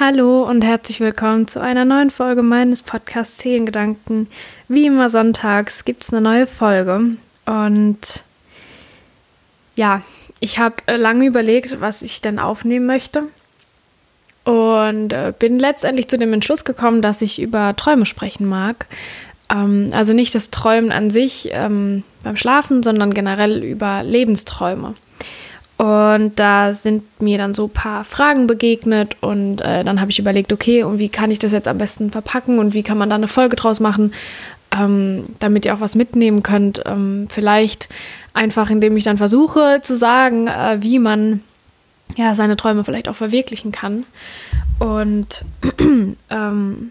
Hallo 0.00 0.44
und 0.44 0.62
herzlich 0.62 1.00
willkommen 1.00 1.48
zu 1.48 1.60
einer 1.60 1.84
neuen 1.84 2.10
Folge 2.10 2.42
meines 2.42 2.84
Podcasts 2.84 3.38
Seelengedanken. 3.38 4.28
Wie 4.68 4.86
immer 4.86 5.08
sonntags 5.10 5.84
gibt 5.84 6.04
es 6.04 6.12
eine 6.12 6.20
neue 6.20 6.46
Folge 6.46 7.16
und 7.46 8.22
ja, 9.74 10.02
ich 10.38 10.60
habe 10.60 10.76
äh, 10.86 10.94
lange 10.94 11.26
überlegt, 11.26 11.80
was 11.80 12.02
ich 12.02 12.20
denn 12.20 12.38
aufnehmen 12.38 12.86
möchte 12.86 13.24
und 14.44 15.12
äh, 15.12 15.32
bin 15.36 15.58
letztendlich 15.58 16.06
zu 16.06 16.16
dem 16.16 16.32
Entschluss 16.32 16.64
gekommen, 16.64 17.02
dass 17.02 17.20
ich 17.20 17.42
über 17.42 17.74
Träume 17.74 18.06
sprechen 18.06 18.46
mag. 18.46 18.86
Ähm, 19.52 19.90
also 19.90 20.12
nicht 20.12 20.32
das 20.32 20.50
Träumen 20.50 20.92
an 20.92 21.10
sich 21.10 21.48
ähm, 21.50 22.04
beim 22.22 22.36
Schlafen, 22.36 22.84
sondern 22.84 23.12
generell 23.14 23.64
über 23.64 24.04
Lebensträume. 24.04 24.94
Und 25.78 26.32
da 26.40 26.72
sind 26.72 27.22
mir 27.22 27.38
dann 27.38 27.54
so 27.54 27.66
ein 27.66 27.70
paar 27.70 28.02
Fragen 28.02 28.48
begegnet 28.48 29.16
und 29.20 29.60
äh, 29.60 29.84
dann 29.84 30.00
habe 30.00 30.10
ich 30.10 30.18
überlegt, 30.18 30.52
okay, 30.52 30.82
und 30.82 30.98
wie 30.98 31.08
kann 31.08 31.30
ich 31.30 31.38
das 31.38 31.52
jetzt 31.52 31.68
am 31.68 31.78
besten 31.78 32.10
verpacken 32.10 32.58
und 32.58 32.74
wie 32.74 32.82
kann 32.82 32.98
man 32.98 33.08
da 33.08 33.14
eine 33.14 33.28
Folge 33.28 33.54
draus 33.54 33.78
machen, 33.78 34.12
ähm, 34.76 35.26
damit 35.38 35.64
ihr 35.64 35.74
auch 35.74 35.80
was 35.80 35.94
mitnehmen 35.94 36.42
könnt. 36.42 36.82
Ähm, 36.84 37.28
vielleicht 37.30 37.88
einfach, 38.34 38.70
indem 38.70 38.96
ich 38.96 39.04
dann 39.04 39.18
versuche 39.18 39.78
zu 39.80 39.96
sagen, 39.96 40.48
äh, 40.48 40.78
wie 40.80 40.98
man 40.98 41.44
ja 42.16 42.34
seine 42.34 42.56
Träume 42.56 42.82
vielleicht 42.82 43.08
auch 43.08 43.14
verwirklichen 43.14 43.70
kann. 43.70 44.04
Und 44.80 45.44
ähm, 46.30 46.90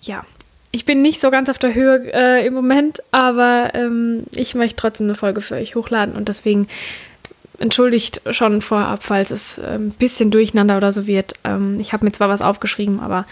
ja, 0.00 0.24
ich 0.70 0.86
bin 0.86 1.02
nicht 1.02 1.20
so 1.20 1.30
ganz 1.30 1.50
auf 1.50 1.58
der 1.58 1.74
Höhe 1.74 2.12
äh, 2.14 2.46
im 2.46 2.54
Moment, 2.54 3.02
aber 3.10 3.72
ähm, 3.74 4.24
ich 4.34 4.54
möchte 4.54 4.76
trotzdem 4.76 5.06
eine 5.06 5.14
Folge 5.14 5.42
für 5.42 5.56
euch 5.56 5.74
hochladen 5.74 6.14
und 6.14 6.28
deswegen 6.28 6.66
entschuldigt 7.58 8.22
schon 8.30 8.62
vorab, 8.62 9.02
falls 9.02 9.30
es 9.30 9.58
ein 9.58 9.74
ähm, 9.74 9.90
bisschen 9.90 10.30
durcheinander 10.30 10.76
oder 10.76 10.92
so 10.92 11.06
wird. 11.06 11.34
Ähm, 11.44 11.78
ich 11.80 11.92
habe 11.92 12.04
mir 12.04 12.12
zwar 12.12 12.28
was 12.28 12.42
aufgeschrieben, 12.42 13.00
aber 13.00 13.26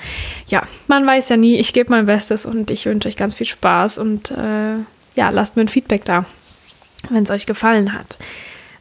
ja, 0.48 0.62
man 0.88 1.06
weiß 1.06 1.28
ja 1.28 1.36
nie. 1.36 1.56
Ich 1.56 1.72
gebe 1.72 1.90
mein 1.90 2.06
Bestes 2.06 2.44
und 2.44 2.70
ich 2.70 2.86
wünsche 2.86 3.08
euch 3.08 3.16
ganz 3.16 3.34
viel 3.34 3.46
Spaß 3.46 3.98
und 3.98 4.32
äh, 4.32 4.76
ja, 5.14 5.30
lasst 5.30 5.56
mir 5.56 5.62
ein 5.62 5.68
Feedback 5.68 6.04
da, 6.04 6.24
wenn 7.10 7.22
es 7.22 7.30
euch 7.30 7.46
gefallen 7.46 7.92
hat. 7.92 8.18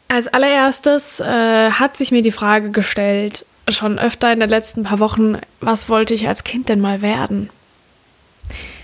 Als 0.08 0.28
allererstes 0.28 1.20
äh, 1.20 1.72
hat 1.72 1.96
sich 1.96 2.12
mir 2.12 2.22
die 2.22 2.32
Frage 2.32 2.72
gestellt, 2.72 3.46
schon 3.68 3.98
öfter 3.98 4.32
in 4.32 4.40
den 4.40 4.50
letzten 4.50 4.84
paar 4.84 5.00
Wochen, 5.00 5.38
was 5.60 5.90
wollte 5.90 6.14
ich 6.14 6.28
als 6.28 6.44
Kind 6.44 6.70
denn 6.70 6.80
mal 6.80 7.02
werden? 7.02 7.50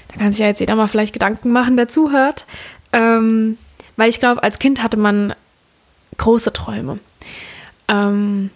Da 0.09 0.19
kann 0.19 0.31
sich 0.31 0.41
ja 0.41 0.47
jetzt 0.47 0.59
jeder 0.59 0.75
mal 0.75 0.87
vielleicht 0.87 1.13
Gedanken 1.13 1.51
machen, 1.51 1.77
der 1.77 1.87
zuhört. 1.87 2.45
Ähm, 2.93 3.57
weil 3.97 4.09
ich 4.09 4.19
glaube, 4.19 4.41
als 4.43 4.59
Kind 4.59 4.81
hatte 4.81 4.97
man 4.97 5.35
große 6.17 6.53
Träume. 6.53 6.99
Ähm, 7.87 8.49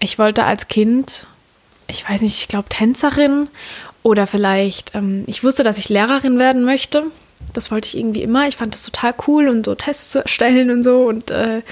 ich 0.00 0.18
wollte 0.18 0.44
als 0.44 0.68
Kind, 0.68 1.26
ich 1.86 2.08
weiß 2.08 2.22
nicht, 2.22 2.38
ich 2.38 2.48
glaube 2.48 2.68
Tänzerin 2.68 3.48
oder 4.02 4.26
vielleicht, 4.26 4.94
ähm, 4.94 5.24
ich 5.26 5.42
wusste, 5.42 5.62
dass 5.62 5.78
ich 5.78 5.88
Lehrerin 5.88 6.38
werden 6.38 6.64
möchte. 6.64 7.04
Das 7.52 7.70
wollte 7.70 7.88
ich 7.88 7.96
irgendwie 7.96 8.22
immer. 8.22 8.48
Ich 8.48 8.56
fand 8.56 8.74
das 8.74 8.82
total 8.84 9.14
cool 9.26 9.48
und 9.48 9.64
so 9.64 9.74
Tests 9.74 10.10
zu 10.10 10.20
erstellen 10.20 10.70
und 10.70 10.82
so 10.82 11.06
und 11.06 11.30
äh, 11.30 11.62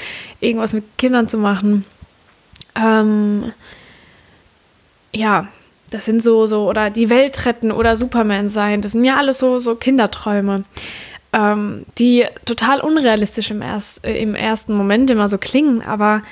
irgendwas 0.40 0.72
mit 0.72 0.84
Kindern 0.96 1.28
zu 1.28 1.38
machen. 1.38 1.84
Ähm, 2.74 3.52
ja, 5.12 5.48
das 5.90 6.04
sind 6.04 6.22
so, 6.22 6.46
so, 6.46 6.68
oder 6.68 6.90
die 6.90 7.10
Welt 7.10 7.46
retten 7.46 7.72
oder 7.72 7.96
Superman 7.96 8.48
sein. 8.48 8.82
Das 8.82 8.92
sind 8.92 9.04
ja 9.04 9.16
alles 9.16 9.38
so, 9.38 9.58
so 9.58 9.76
Kinderträume 9.76 10.64
ähm, 11.36 11.84
die 11.98 12.24
total 12.46 12.80
unrealistisch 12.80 13.50
im, 13.50 13.60
erst, 13.60 14.04
äh, 14.04 14.16
im 14.18 14.34
ersten 14.34 14.74
Moment 14.74 15.10
immer 15.10 15.28
so 15.28 15.36
klingen, 15.36 15.82
aber 15.82 16.22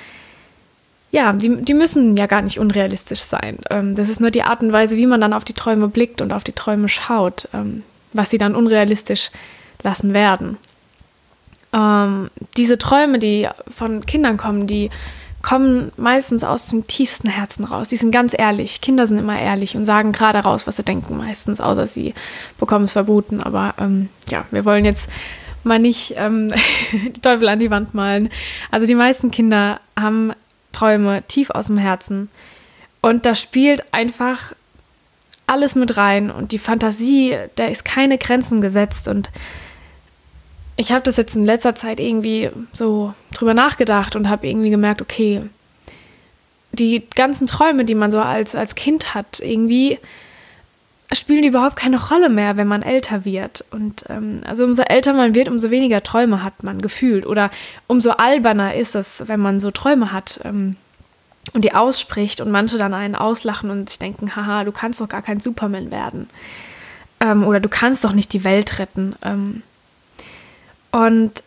ja, 1.11 1.31
die, 1.31 1.61
die 1.61 1.75
müssen 1.75 2.17
ja 2.17 2.25
gar 2.25 2.41
nicht 2.41 2.59
unrealistisch 2.59 3.19
sein. 3.19 3.59
Ähm, 3.69 3.95
das 3.95 4.09
ist 4.09 4.19
nur 4.19 4.31
die 4.31 4.41
Art 4.41 4.61
und 4.63 4.73
Weise, 4.73 4.97
wie 4.97 5.05
man 5.05 5.21
dann 5.21 5.33
auf 5.33 5.45
die 5.45 5.53
Träume 5.53 5.87
blickt 5.87 6.21
und 6.21 6.33
auf 6.33 6.43
die 6.43 6.53
Träume 6.53 6.89
schaut, 6.89 7.47
ähm, 7.53 7.83
was 8.13 8.31
sie 8.31 8.39
dann 8.39 8.55
unrealistisch 8.55 9.29
lassen 9.83 10.15
werden. 10.15 10.57
Ähm, 11.71 12.31
diese 12.57 12.79
Träume, 12.79 13.19
die 13.19 13.47
von 13.69 14.05
Kindern 14.05 14.37
kommen, 14.37 14.65
die 14.65 14.89
kommen 15.45 15.91
meistens 15.95 16.43
aus 16.43 16.69
dem 16.69 16.87
tiefsten 16.87 17.29
Herzen 17.29 17.65
raus. 17.65 17.89
Die 17.89 17.97
sind 17.97 18.09
ganz 18.09 18.33
ehrlich. 18.35 18.81
Kinder 18.81 19.05
sind 19.05 19.19
immer 19.19 19.39
ehrlich 19.39 19.77
und 19.77 19.85
sagen 19.85 20.11
gerade 20.11 20.39
raus, 20.39 20.65
was 20.65 20.77
sie 20.77 20.83
denken 20.83 21.17
meistens, 21.17 21.61
außer 21.61 21.85
sie 21.85 22.15
bekommen 22.57 22.85
es 22.85 22.93
verboten. 22.93 23.43
Aber 23.43 23.75
ähm, 23.77 24.09
ja, 24.27 24.45
wir 24.49 24.65
wollen 24.65 24.85
jetzt 24.85 25.07
mal 25.63 25.77
nicht 25.77 26.15
ähm, 26.17 26.51
die 26.91 27.21
Teufel 27.21 27.47
an 27.47 27.59
die 27.59 27.69
Wand 27.69 27.93
malen. 27.93 28.29
Also 28.71 28.87
die 28.87 28.95
meisten 28.95 29.29
Kinder 29.29 29.79
haben 29.95 30.33
Träume 30.71 31.21
tief 31.27 31.51
aus 31.51 31.67
dem 31.67 31.77
Herzen. 31.77 32.29
Und 33.01 33.27
da 33.27 33.35
spielt 33.35 33.93
einfach 33.93 34.53
alles 35.45 35.75
mit 35.75 35.95
rein 35.95 36.31
und 36.31 36.53
die 36.53 36.59
Fantasie, 36.59 37.37
da 37.53 37.65
ist 37.65 37.85
keine 37.85 38.17
Grenzen 38.17 38.61
gesetzt 38.61 39.07
und 39.07 39.29
ich 40.77 40.91
habe 40.91 41.03
das 41.03 41.17
jetzt 41.17 41.35
in 41.35 41.45
letzter 41.45 41.75
Zeit 41.75 41.99
irgendwie 41.99 42.49
so 42.73 43.13
drüber 43.33 43.53
nachgedacht 43.53 44.15
und 44.15 44.29
habe 44.29 44.47
irgendwie 44.47 44.69
gemerkt, 44.69 45.01
okay, 45.01 45.43
die 46.71 47.03
ganzen 47.15 47.47
Träume, 47.47 47.85
die 47.85 47.95
man 47.95 48.11
so 48.11 48.19
als, 48.19 48.55
als 48.55 48.75
Kind 48.75 49.15
hat, 49.15 49.39
irgendwie 49.39 49.99
spielen 51.13 51.43
überhaupt 51.43 51.75
keine 51.75 52.09
Rolle 52.09 52.29
mehr, 52.29 52.57
wenn 52.57 52.67
man 52.67 52.81
älter 52.81 53.23
wird. 53.25 53.63
Und 53.71 54.05
ähm, 54.09 54.41
also 54.45 54.65
umso 54.65 54.81
älter 54.83 55.13
man 55.13 55.35
wird, 55.35 55.47
umso 55.47 55.69
weniger 55.69 56.03
Träume 56.03 56.43
hat 56.43 56.63
man 56.63 56.81
gefühlt. 56.81 57.25
Oder 57.25 57.51
umso 57.87 58.11
alberner 58.11 58.75
ist 58.75 58.95
es, 58.95 59.27
wenn 59.27 59.39
man 59.39 59.59
so 59.59 59.71
Träume 59.71 60.11
hat 60.11 60.39
ähm, 60.43 60.75
und 61.53 61.63
die 61.63 61.73
ausspricht 61.73 62.41
und 62.41 62.51
manche 62.51 62.77
dann 62.77 62.93
einen 62.93 63.15
auslachen 63.15 63.69
und 63.69 63.89
sich 63.89 63.99
denken, 63.99 64.35
haha, 64.35 64.63
du 64.63 64.71
kannst 64.71 64.99
doch 64.99 65.07
gar 65.07 65.21
kein 65.21 65.39
Superman 65.39 65.91
werden. 65.91 66.29
Ähm, 67.19 67.47
oder 67.47 67.59
du 67.59 67.69
kannst 67.69 68.03
doch 68.03 68.13
nicht 68.13 68.33
die 68.33 68.43
Welt 68.43 68.79
retten. 68.79 69.15
Und 70.95 71.43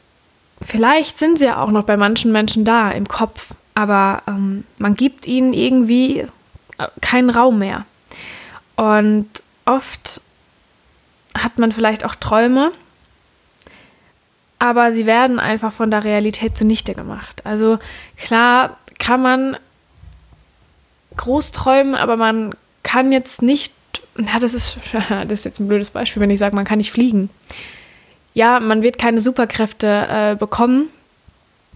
vielleicht 0.60 1.16
sind 1.16 1.38
sie 1.38 1.47
ja 1.47 1.62
auch 1.62 1.70
noch 1.70 1.84
bei 1.84 1.97
manchen 1.97 2.32
Menschen 2.32 2.66
da 2.66 2.91
im 2.91 3.09
Kopf, 3.09 3.54
aber 3.75 4.22
ähm, 4.26 4.64
man 4.76 4.94
gibt 4.94 5.26
ihnen 5.26 5.54
irgendwie 5.54 6.26
äh, 6.76 6.88
keinen 7.00 7.31
Raum 7.31 7.58
mehr. 7.58 7.87
Und 8.76 9.26
oft 9.64 10.20
hat 11.34 11.58
man 11.58 11.72
vielleicht 11.72 12.04
auch 12.04 12.14
Träume, 12.14 12.72
aber 14.58 14.92
sie 14.92 15.06
werden 15.06 15.38
einfach 15.38 15.72
von 15.72 15.91
der 15.91 16.04
Realität 16.04 16.54
zunichte 16.54 16.94
gemacht. 16.94 17.41
Also 17.47 17.78
klar 18.19 18.76
kann 18.98 19.22
man 19.22 19.56
groß 21.16 21.53
träumen, 21.53 21.94
aber 21.94 22.19
man 22.19 22.54
kann 22.82 23.12
jetzt 23.12 23.41
nicht, 23.41 23.72
ja, 24.19 24.41
das 24.41 24.53
ist, 24.53 24.76
das 25.08 25.32
ist 25.32 25.44
jetzt 25.47 25.60
ein 25.60 25.69
blödes 25.69 25.91
Beispiel, 25.91 26.20
wenn 26.20 26.28
ich 26.28 26.38
sage, 26.38 26.54
man 26.54 26.66
kann 26.66 26.76
nicht 26.76 26.92
fliegen 26.92 27.31
ja, 28.38 28.60
man 28.60 28.84
wird 28.84 29.00
keine 29.00 29.21
Superkräfte 29.21 30.06
äh, 30.09 30.37
bekommen. 30.37 30.91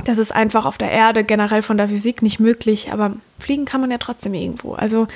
Das 0.05 0.17
ist 0.17 0.33
einfach 0.33 0.65
auf 0.65 0.79
der 0.79 0.93
Erde 0.93 1.25
generell 1.25 1.61
von 1.61 1.77
der 1.77 1.89
Physik 1.89 2.23
nicht 2.23 2.39
möglich, 2.39 2.93
aber 2.93 3.15
fliegen 3.41 3.65
kann 3.65 3.81
man 3.81 3.91
ja 3.91 3.99
trotzdem 3.99 4.33
irgendwo. 4.33 4.75
Also, 4.75 5.09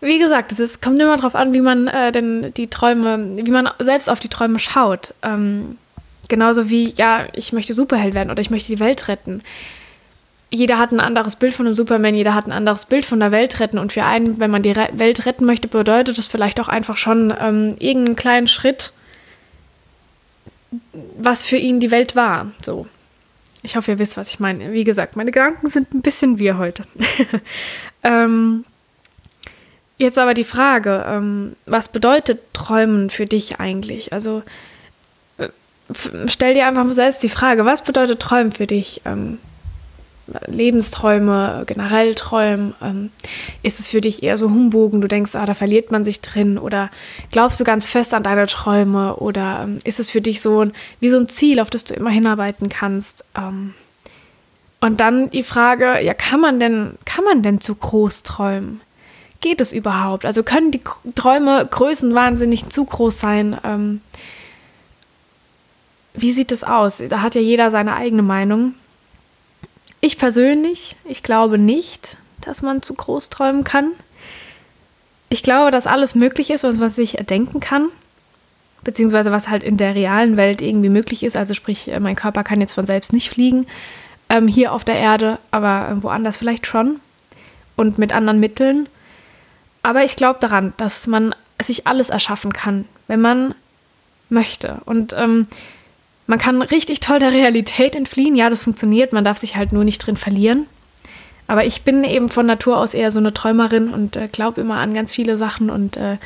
wie 0.00 0.18
gesagt, 0.18 0.50
es 0.50 0.80
kommt 0.80 0.98
immer 0.98 1.16
darauf 1.16 1.36
an, 1.36 1.54
wie 1.54 1.60
man 1.60 1.86
äh, 1.86 2.10
denn 2.10 2.52
die 2.54 2.66
Träume, 2.66 3.36
wie 3.36 3.50
man 3.52 3.70
selbst 3.78 4.10
auf 4.10 4.18
die 4.18 4.28
Träume 4.28 4.58
schaut. 4.58 5.14
Ähm, 5.22 5.78
genauso 6.28 6.68
wie, 6.68 6.92
ja, 6.96 7.26
ich 7.32 7.52
möchte 7.52 7.72
Superheld 7.72 8.14
werden 8.14 8.32
oder 8.32 8.40
ich 8.40 8.50
möchte 8.50 8.72
die 8.72 8.80
Welt 8.80 9.06
retten. 9.06 9.42
Jeder 10.50 10.80
hat 10.80 10.90
ein 10.90 10.98
anderes 10.98 11.36
Bild 11.36 11.54
von 11.54 11.66
einem 11.66 11.76
Superman, 11.76 12.16
jeder 12.16 12.34
hat 12.34 12.46
ein 12.46 12.52
anderes 12.52 12.86
Bild 12.86 13.06
von 13.06 13.20
der 13.20 13.30
Welt 13.30 13.60
retten. 13.60 13.78
Und 13.78 13.92
für 13.92 14.04
einen, 14.04 14.40
wenn 14.40 14.50
man 14.50 14.62
die 14.62 14.72
Re 14.72 14.88
Welt 14.94 15.26
retten 15.26 15.44
möchte, 15.44 15.68
bedeutet 15.68 16.18
das 16.18 16.26
vielleicht 16.26 16.58
auch 16.58 16.68
einfach 16.68 16.96
schon 16.96 17.32
ähm, 17.40 17.76
irgendeinen 17.78 18.16
kleinen 18.16 18.48
Schritt 18.48 18.92
was 21.18 21.44
für 21.44 21.56
ihn 21.56 21.80
die 21.80 21.90
Welt 21.90 22.16
war. 22.16 22.50
So. 22.62 22.86
Ich 23.62 23.76
hoffe, 23.76 23.92
ihr 23.92 23.98
wisst, 23.98 24.16
was 24.16 24.28
ich 24.28 24.40
meine. 24.40 24.72
Wie 24.72 24.84
gesagt, 24.84 25.16
meine 25.16 25.32
Gedanken 25.32 25.68
sind 25.68 25.92
ein 25.92 26.02
bisschen 26.02 26.38
wir 26.38 26.58
heute. 26.58 26.84
ähm, 28.02 28.64
jetzt 29.98 30.18
aber 30.18 30.34
die 30.34 30.44
Frage, 30.44 31.04
ähm, 31.08 31.56
was 31.66 31.90
bedeutet 31.90 32.40
Träumen 32.52 33.10
für 33.10 33.26
dich 33.26 33.58
eigentlich? 33.58 34.12
Also 34.12 34.42
äh, 35.38 35.48
stell 36.26 36.54
dir 36.54 36.66
einfach 36.66 36.90
selbst 36.92 37.22
die 37.22 37.28
Frage, 37.28 37.64
was 37.64 37.82
bedeutet 37.82 38.20
Träumen 38.20 38.52
für 38.52 38.66
dich? 38.66 39.02
Ähm, 39.04 39.38
Lebensträume, 40.46 41.64
generell 41.66 42.14
Träumen? 42.14 42.74
Ähm, 42.82 43.10
ist 43.62 43.80
es 43.80 43.88
für 43.88 44.00
dich 44.00 44.22
eher 44.22 44.38
so 44.38 44.50
Humbogen, 44.50 45.00
du 45.00 45.08
denkst, 45.08 45.34
ah, 45.34 45.46
da 45.46 45.54
verliert 45.54 45.92
man 45.92 46.04
sich 46.04 46.20
drin? 46.20 46.58
Oder 46.58 46.90
glaubst 47.30 47.60
du 47.60 47.64
ganz 47.64 47.86
fest 47.86 48.12
an 48.12 48.22
deine 48.22 48.46
Träume? 48.46 49.16
Oder 49.16 49.62
ähm, 49.64 49.78
ist 49.84 50.00
es 50.00 50.10
für 50.10 50.20
dich 50.20 50.40
so 50.40 50.64
ein, 50.64 50.72
wie 51.00 51.10
so 51.10 51.18
ein 51.18 51.28
Ziel, 51.28 51.60
auf 51.60 51.70
das 51.70 51.84
du 51.84 51.94
immer 51.94 52.10
hinarbeiten 52.10 52.68
kannst? 52.68 53.24
Ähm, 53.36 53.74
und 54.80 55.00
dann 55.00 55.30
die 55.30 55.42
Frage, 55.42 56.00
ja, 56.02 56.14
kann 56.14 56.40
man 56.40 56.60
denn, 56.60 56.98
kann 57.04 57.24
man 57.24 57.42
denn 57.42 57.60
zu 57.60 57.74
groß 57.74 58.22
träumen? 58.22 58.80
Geht 59.40 59.60
es 59.60 59.72
überhaupt? 59.72 60.24
Also 60.24 60.42
können 60.42 60.70
die 60.70 60.82
Träume 61.14 61.66
größenwahnsinnig 61.70 62.68
zu 62.68 62.84
groß 62.84 63.18
sein? 63.18 63.58
Ähm, 63.64 64.00
wie 66.14 66.32
sieht 66.32 66.50
es 66.50 66.64
aus? 66.64 67.02
Da 67.08 67.22
hat 67.22 67.34
ja 67.34 67.40
jeder 67.40 67.70
seine 67.70 67.94
eigene 67.94 68.22
Meinung. 68.22 68.74
Ich 70.00 70.18
persönlich, 70.18 70.96
ich 71.04 71.22
glaube 71.22 71.58
nicht, 71.58 72.16
dass 72.40 72.62
man 72.62 72.82
zu 72.82 72.94
groß 72.94 73.30
träumen 73.30 73.64
kann. 73.64 73.92
ich 75.28 75.42
glaube, 75.42 75.72
dass 75.72 75.88
alles 75.88 76.14
möglich 76.14 76.50
ist, 76.50 76.62
was 76.62 76.78
man 76.78 76.88
sich 76.88 77.18
erdenken 77.18 77.58
kann, 77.58 77.88
beziehungsweise 78.84 79.32
was 79.32 79.48
halt 79.48 79.64
in 79.64 79.76
der 79.76 79.96
realen 79.96 80.36
Welt 80.36 80.62
irgendwie 80.62 80.88
möglich 80.88 81.24
ist. 81.24 81.36
Also 81.36 81.52
sprich, 81.54 81.88
äh, 81.88 81.98
mein 81.98 82.14
Körper 82.14 82.44
kann 82.44 82.60
jetzt 82.60 82.74
von 82.74 82.86
selbst 82.86 83.12
nicht 83.12 83.28
fliegen 83.30 83.66
ähm, 84.28 84.48
hier 84.48 84.72
auf 84.72 84.84
der 84.84 84.96
Erde, 84.96 85.38
aber 85.50 85.88
äh, 85.90 86.02
woanders 86.02 86.36
vielleicht 86.36 86.66
schon 86.66 87.00
und 87.76 87.98
mit 87.98 88.12
anderen 88.12 88.40
Mitteln. 88.40 88.88
Aber 89.82 90.04
ich 90.04 90.16
glaube 90.16 90.38
daran, 90.40 90.72
dass 90.76 91.06
man 91.06 91.34
sich 91.60 91.86
alles 91.86 92.10
erschaffen 92.10 92.52
kann, 92.52 92.86
wenn 93.06 93.20
man 93.20 93.54
möchte. 94.28 94.80
Und 94.84 95.14
ähm, 95.16 95.46
man 96.26 96.38
kann 96.38 96.62
richtig 96.62 97.00
toll 97.00 97.18
der 97.18 97.32
Realität 97.32 97.94
entfliehen. 97.94 98.36
Ja, 98.36 98.50
das 98.50 98.62
funktioniert. 98.62 99.12
Man 99.12 99.24
darf 99.24 99.38
sich 99.38 99.56
halt 99.56 99.72
nur 99.72 99.84
nicht 99.84 99.98
drin 99.98 100.16
verlieren. 100.16 100.66
Aber 101.46 101.64
ich 101.64 101.82
bin 101.82 102.02
eben 102.02 102.28
von 102.28 102.46
Natur 102.46 102.78
aus 102.78 102.94
eher 102.94 103.12
so 103.12 103.20
eine 103.20 103.32
Träumerin 103.32 103.90
und 103.90 104.16
äh, 104.16 104.28
glaube 104.30 104.60
immer 104.60 104.78
an 104.78 104.94
ganz 104.94 105.14
viele 105.14 105.36
Sachen 105.36 105.70
und 105.70 105.96
äh, 105.96 106.16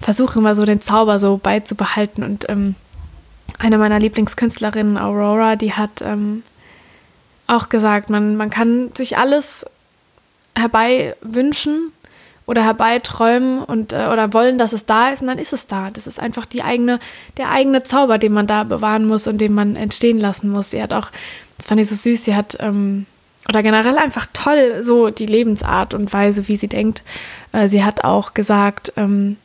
versuche 0.00 0.38
immer 0.38 0.54
so 0.54 0.66
den 0.66 0.82
Zauber 0.82 1.18
so 1.18 1.38
beizubehalten. 1.38 2.22
Und 2.22 2.48
ähm, 2.50 2.74
eine 3.58 3.78
meiner 3.78 3.98
Lieblingskünstlerinnen, 3.98 4.98
Aurora, 4.98 5.56
die 5.56 5.72
hat 5.72 6.02
ähm, 6.02 6.42
auch 7.46 7.70
gesagt, 7.70 8.10
man, 8.10 8.36
man 8.36 8.50
kann 8.50 8.90
sich 8.94 9.16
alles 9.16 9.64
herbei 10.54 11.16
wünschen 11.22 11.92
oder 12.52 12.62
herbeiträumen 12.62 13.64
und 13.64 13.94
äh, 13.94 14.08
oder 14.12 14.34
wollen, 14.34 14.58
dass 14.58 14.74
es 14.74 14.84
da 14.84 15.08
ist 15.08 15.22
und 15.22 15.28
dann 15.28 15.38
ist 15.38 15.54
es 15.54 15.66
da. 15.66 15.90
Das 15.90 16.06
ist 16.06 16.20
einfach 16.20 16.44
die 16.44 16.62
eigene, 16.62 17.00
der 17.38 17.50
eigene 17.50 17.82
Zauber, 17.82 18.18
den 18.18 18.34
man 18.34 18.46
da 18.46 18.64
bewahren 18.64 19.06
muss 19.06 19.26
und 19.26 19.40
den 19.40 19.54
man 19.54 19.74
entstehen 19.74 20.18
lassen 20.18 20.50
muss. 20.50 20.70
Sie 20.70 20.82
hat 20.82 20.92
auch, 20.92 21.08
das 21.56 21.64
fand 21.64 21.80
ich 21.80 21.88
so 21.88 21.94
süß, 21.94 22.24
sie 22.24 22.36
hat 22.36 22.58
ähm, 22.60 23.06
oder 23.48 23.62
generell 23.62 23.96
einfach 23.96 24.26
toll 24.34 24.82
so 24.82 25.08
die 25.08 25.24
Lebensart 25.24 25.94
und 25.94 26.12
Weise, 26.12 26.46
wie 26.46 26.56
sie 26.56 26.68
denkt. 26.68 27.04
Äh, 27.52 27.68
sie 27.68 27.82
hat 27.84 28.04
auch 28.04 28.34
gesagt, 28.34 28.92
ähm, 28.98 29.38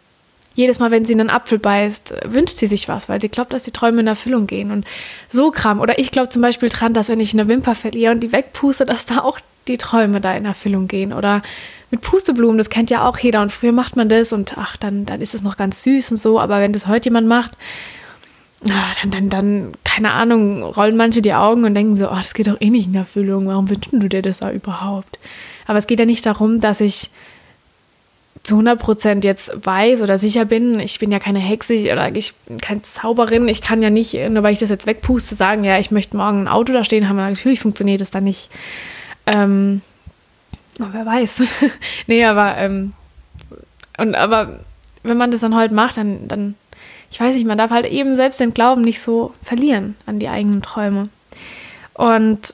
jedes 0.53 0.79
Mal, 0.79 0.91
wenn 0.91 1.05
sie 1.05 1.13
einen 1.13 1.29
Apfel 1.29 1.59
beißt, 1.59 2.13
wünscht 2.25 2.57
sie 2.57 2.67
sich 2.67 2.89
was, 2.89 3.07
weil 3.07 3.21
sie 3.21 3.29
glaubt, 3.29 3.53
dass 3.53 3.63
die 3.63 3.71
Träume 3.71 4.01
in 4.01 4.07
Erfüllung 4.07 4.47
gehen. 4.47 4.71
Und 4.71 4.85
so 5.29 5.49
Kram. 5.49 5.79
Oder 5.79 5.97
ich 5.97 6.11
glaube 6.11 6.27
zum 6.27 6.41
Beispiel 6.41 6.67
dran, 6.67 6.93
dass 6.93 7.07
wenn 7.07 7.21
ich 7.21 7.31
eine 7.31 7.47
Wimper 7.47 7.73
verliere 7.73 8.11
und 8.11 8.19
die 8.19 8.33
wegpuste, 8.33 8.85
dass 8.85 9.05
da 9.05 9.19
auch 9.19 9.39
die 9.67 9.77
Träume 9.77 10.21
da 10.21 10.33
in 10.33 10.45
Erfüllung 10.45 10.87
gehen. 10.87 11.13
Oder 11.13 11.41
mit 11.91 12.01
Pusteblumen, 12.01 12.57
das 12.57 12.69
kennt 12.69 12.89
ja 12.89 13.07
auch 13.07 13.17
jeder. 13.17 13.41
Und 13.41 13.51
früher 13.51 13.71
macht 13.71 13.95
man 13.95 14.09
das 14.09 14.33
und 14.33 14.57
ach, 14.57 14.77
dann, 14.77 15.05
dann 15.05 15.21
ist 15.21 15.33
es 15.33 15.43
noch 15.43 15.57
ganz 15.57 15.83
süß 15.83 16.11
und 16.11 16.17
so. 16.17 16.39
Aber 16.39 16.59
wenn 16.59 16.73
das 16.73 16.87
heute 16.87 17.09
jemand 17.09 17.27
macht, 17.27 17.51
ach, 18.69 18.95
dann, 19.01 19.11
dann, 19.11 19.29
dann, 19.29 19.73
keine 19.83 20.11
Ahnung, 20.11 20.63
rollen 20.63 20.97
manche 20.97 21.21
die 21.21 21.33
Augen 21.33 21.63
und 21.63 21.75
denken 21.75 21.95
so, 21.95 22.09
oh, 22.09 22.15
das 22.15 22.33
geht 22.33 22.47
doch 22.47 22.59
eh 22.59 22.69
nicht 22.69 22.87
in 22.87 22.95
Erfüllung. 22.95 23.47
Warum 23.47 23.69
wünschen 23.69 23.99
du 23.99 24.09
dir 24.09 24.21
das 24.21 24.39
da 24.39 24.51
überhaupt? 24.51 25.19
Aber 25.65 25.79
es 25.79 25.87
geht 25.87 25.99
ja 25.99 26.05
nicht 26.05 26.25
darum, 26.25 26.59
dass 26.59 26.81
ich 26.81 27.09
zu 28.43 28.55
100 28.55 28.79
Prozent 28.79 29.23
jetzt 29.25 29.51
weiß 29.65 30.01
oder 30.01 30.17
sicher 30.17 30.45
bin, 30.45 30.79
ich 30.79 30.99
bin 30.99 31.11
ja 31.11 31.19
keine 31.19 31.39
Hexe 31.39 31.91
oder 31.91 32.15
ich 32.15 32.33
bin 32.33 32.59
keine 32.59 32.81
Zauberin, 32.81 33.47
ich 33.49 33.61
kann 33.61 33.81
ja 33.81 33.89
nicht, 33.89 34.13
nur 34.13 34.41
weil 34.41 34.53
ich 34.53 34.59
das 34.59 34.69
jetzt 34.69 34.87
wegpuste, 34.87 35.35
sagen, 35.35 35.65
ja, 35.65 35.77
ich 35.79 35.91
möchte 35.91 36.15
morgen 36.15 36.43
ein 36.43 36.47
Auto 36.47 36.71
da 36.71 36.85
stehen 36.85 37.09
haben, 37.09 37.17
natürlich 37.17 37.59
funktioniert 37.59 37.99
das 37.99 38.11
dann 38.11 38.23
nicht. 38.23 38.49
Ähm, 39.27 39.81
oh, 40.79 40.85
wer 40.91 41.05
weiß. 41.05 41.43
nee, 42.07 42.23
aber, 42.23 42.57
ähm, 42.57 42.93
und, 43.97 44.15
aber 44.15 44.61
wenn 45.03 45.17
man 45.17 45.31
das 45.31 45.41
dann 45.41 45.55
heute 45.55 45.73
macht, 45.73 45.97
dann, 45.97 46.27
dann, 46.27 46.55
ich 47.11 47.19
weiß 47.19 47.35
nicht, 47.35 47.45
man 47.45 47.57
darf 47.57 47.71
halt 47.71 47.85
eben 47.85 48.15
selbst 48.15 48.39
den 48.39 48.53
Glauben 48.53 48.81
nicht 48.81 49.01
so 49.01 49.33
verlieren 49.43 49.95
an 50.05 50.19
die 50.19 50.29
eigenen 50.29 50.61
Träume. 50.61 51.09
Und 51.93 52.53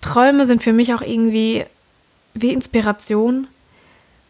Träume 0.00 0.46
sind 0.46 0.62
für 0.62 0.72
mich 0.72 0.94
auch 0.94 1.02
irgendwie 1.02 1.64
wie 2.34 2.52
Inspiration, 2.52 3.46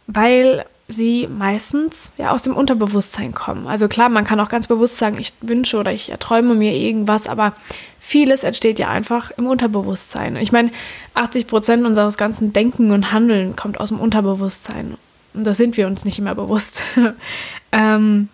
weil 0.07 0.67
sie 0.89 1.29
meistens 1.29 2.13
ja 2.19 2.31
aus 2.33 2.43
dem 2.43 2.57
Unterbewusstsein 2.57 3.33
kommen. 3.33 3.67
Also 3.67 3.89
klar, 3.89 4.09
man 4.09 4.25
kann 4.25 4.41
auch 4.41 4.49
ganz 4.49 4.69
bewusst 4.69 4.99
sagen, 4.99 5.19
ich 5.19 5.33
wünsche 5.41 5.79
oder 5.79 5.93
ich 5.93 6.11
erträume 6.11 6.55
mir 6.55 6.73
irgendwas, 6.75 7.29
aber 7.29 7.55
vieles 8.01 8.45
entsteht 8.45 8.79
ja 8.79 8.89
einfach 8.89 9.31
im 9.37 9.47
Unterbewusstsein. 9.47 10.37
Ich 10.37 10.53
meine, 10.53 10.71
80 11.15 11.47
Prozent 11.47 11.87
unseres 11.87 12.17
ganzen 12.17 12.53
Denken 12.53 12.91
und 12.91 13.13
Handeln 13.13 13.57
kommt 13.57 13.81
aus 13.81 13.89
dem 13.89 14.01
Unterbewusstsein. 14.01 14.97
Und 15.35 15.45
da 15.45 15.55
sind 15.55 15.77
wir 15.77 15.87
uns 15.87 16.05
nicht 16.05 16.19
immer 16.19 16.35
bewusst. 16.35 16.83
ähm, 17.73 18.29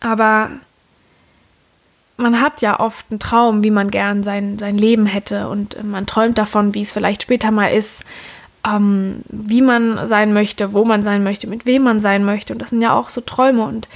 aber 0.00 0.50
man 2.16 2.40
hat 2.40 2.62
ja 2.62 2.78
oft 2.78 3.06
einen 3.10 3.18
Traum, 3.18 3.64
wie 3.64 3.70
man 3.70 3.90
gern 3.90 4.22
sein, 4.22 4.58
sein 4.58 4.78
Leben 4.78 5.06
hätte 5.06 5.48
und 5.48 5.82
man 5.82 6.06
träumt 6.06 6.38
davon, 6.38 6.74
wie 6.74 6.82
es 6.82 6.92
vielleicht 6.92 7.22
später 7.22 7.50
mal 7.50 7.68
ist 7.68 8.04
ähm, 8.64 9.22
wie 9.28 9.62
man 9.62 10.06
sein 10.06 10.32
möchte, 10.32 10.72
wo 10.72 10.84
man 10.84 11.02
sein 11.02 11.24
möchte, 11.24 11.46
mit 11.46 11.66
wem 11.66 11.82
man 11.82 12.00
sein 12.00 12.24
möchte. 12.24 12.52
Und 12.52 12.60
das 12.60 12.70
sind 12.70 12.82
ja 12.82 12.94
auch 12.94 13.08
so 13.08 13.20
Träume. 13.20 13.64
Und 13.64 13.88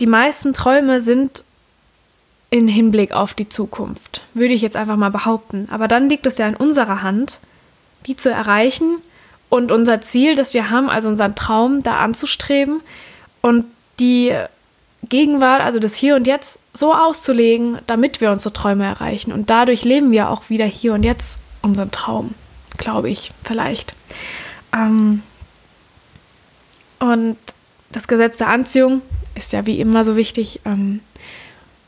die 0.00 0.06
meisten 0.06 0.52
Träume 0.52 1.00
sind 1.00 1.44
in 2.50 2.66
Hinblick 2.66 3.12
auf 3.12 3.34
die 3.34 3.48
Zukunft, 3.48 4.22
würde 4.34 4.54
ich 4.54 4.62
jetzt 4.62 4.76
einfach 4.76 4.96
mal 4.96 5.10
behaupten. 5.10 5.68
Aber 5.70 5.86
dann 5.86 6.08
liegt 6.08 6.26
es 6.26 6.38
ja 6.38 6.48
in 6.48 6.56
unserer 6.56 7.02
Hand, 7.02 7.40
die 8.06 8.16
zu 8.16 8.30
erreichen 8.30 8.96
und 9.50 9.70
unser 9.70 10.00
Ziel, 10.00 10.34
das 10.34 10.54
wir 10.54 10.70
haben, 10.70 10.88
also 10.88 11.08
unseren 11.08 11.34
Traum 11.34 11.82
da 11.82 11.96
anzustreben 11.96 12.80
und 13.42 13.66
die 14.00 14.32
Gegenwart, 15.08 15.60
also 15.60 15.78
das 15.78 15.96
Hier 15.96 16.16
und 16.16 16.26
Jetzt 16.26 16.58
so 16.72 16.94
auszulegen, 16.94 17.78
damit 17.86 18.20
wir 18.20 18.30
unsere 18.30 18.52
Träume 18.52 18.84
erreichen. 18.84 19.32
Und 19.32 19.50
dadurch 19.50 19.84
leben 19.84 20.10
wir 20.10 20.30
auch 20.30 20.48
wieder 20.48 20.64
hier 20.64 20.94
und 20.94 21.02
jetzt 21.02 21.38
unseren 21.62 21.90
Traum 21.90 22.34
glaube 22.78 23.10
ich, 23.10 23.32
vielleicht. 23.44 23.94
Ähm, 24.74 25.22
und 26.98 27.36
das 27.90 28.08
Gesetz 28.08 28.38
der 28.38 28.48
Anziehung 28.48 29.02
ist 29.34 29.52
ja 29.52 29.66
wie 29.66 29.80
immer 29.80 30.04
so 30.04 30.16
wichtig, 30.16 30.60
ähm, 30.64 31.00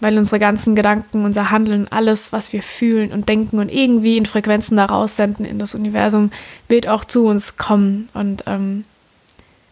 weil 0.00 0.16
unsere 0.16 0.38
ganzen 0.38 0.74
Gedanken, 0.74 1.24
unser 1.24 1.50
Handeln, 1.50 1.86
alles, 1.90 2.32
was 2.32 2.52
wir 2.52 2.62
fühlen 2.62 3.12
und 3.12 3.28
denken 3.28 3.58
und 3.58 3.68
irgendwie 3.68 4.16
in 4.16 4.24
Frequenzen 4.24 4.76
daraus 4.76 5.16
senden 5.16 5.44
in 5.44 5.58
das 5.58 5.74
Universum, 5.74 6.30
wird 6.68 6.88
auch 6.88 7.04
zu 7.04 7.26
uns 7.26 7.58
kommen. 7.58 8.08
Und 8.14 8.44
ähm, 8.46 8.84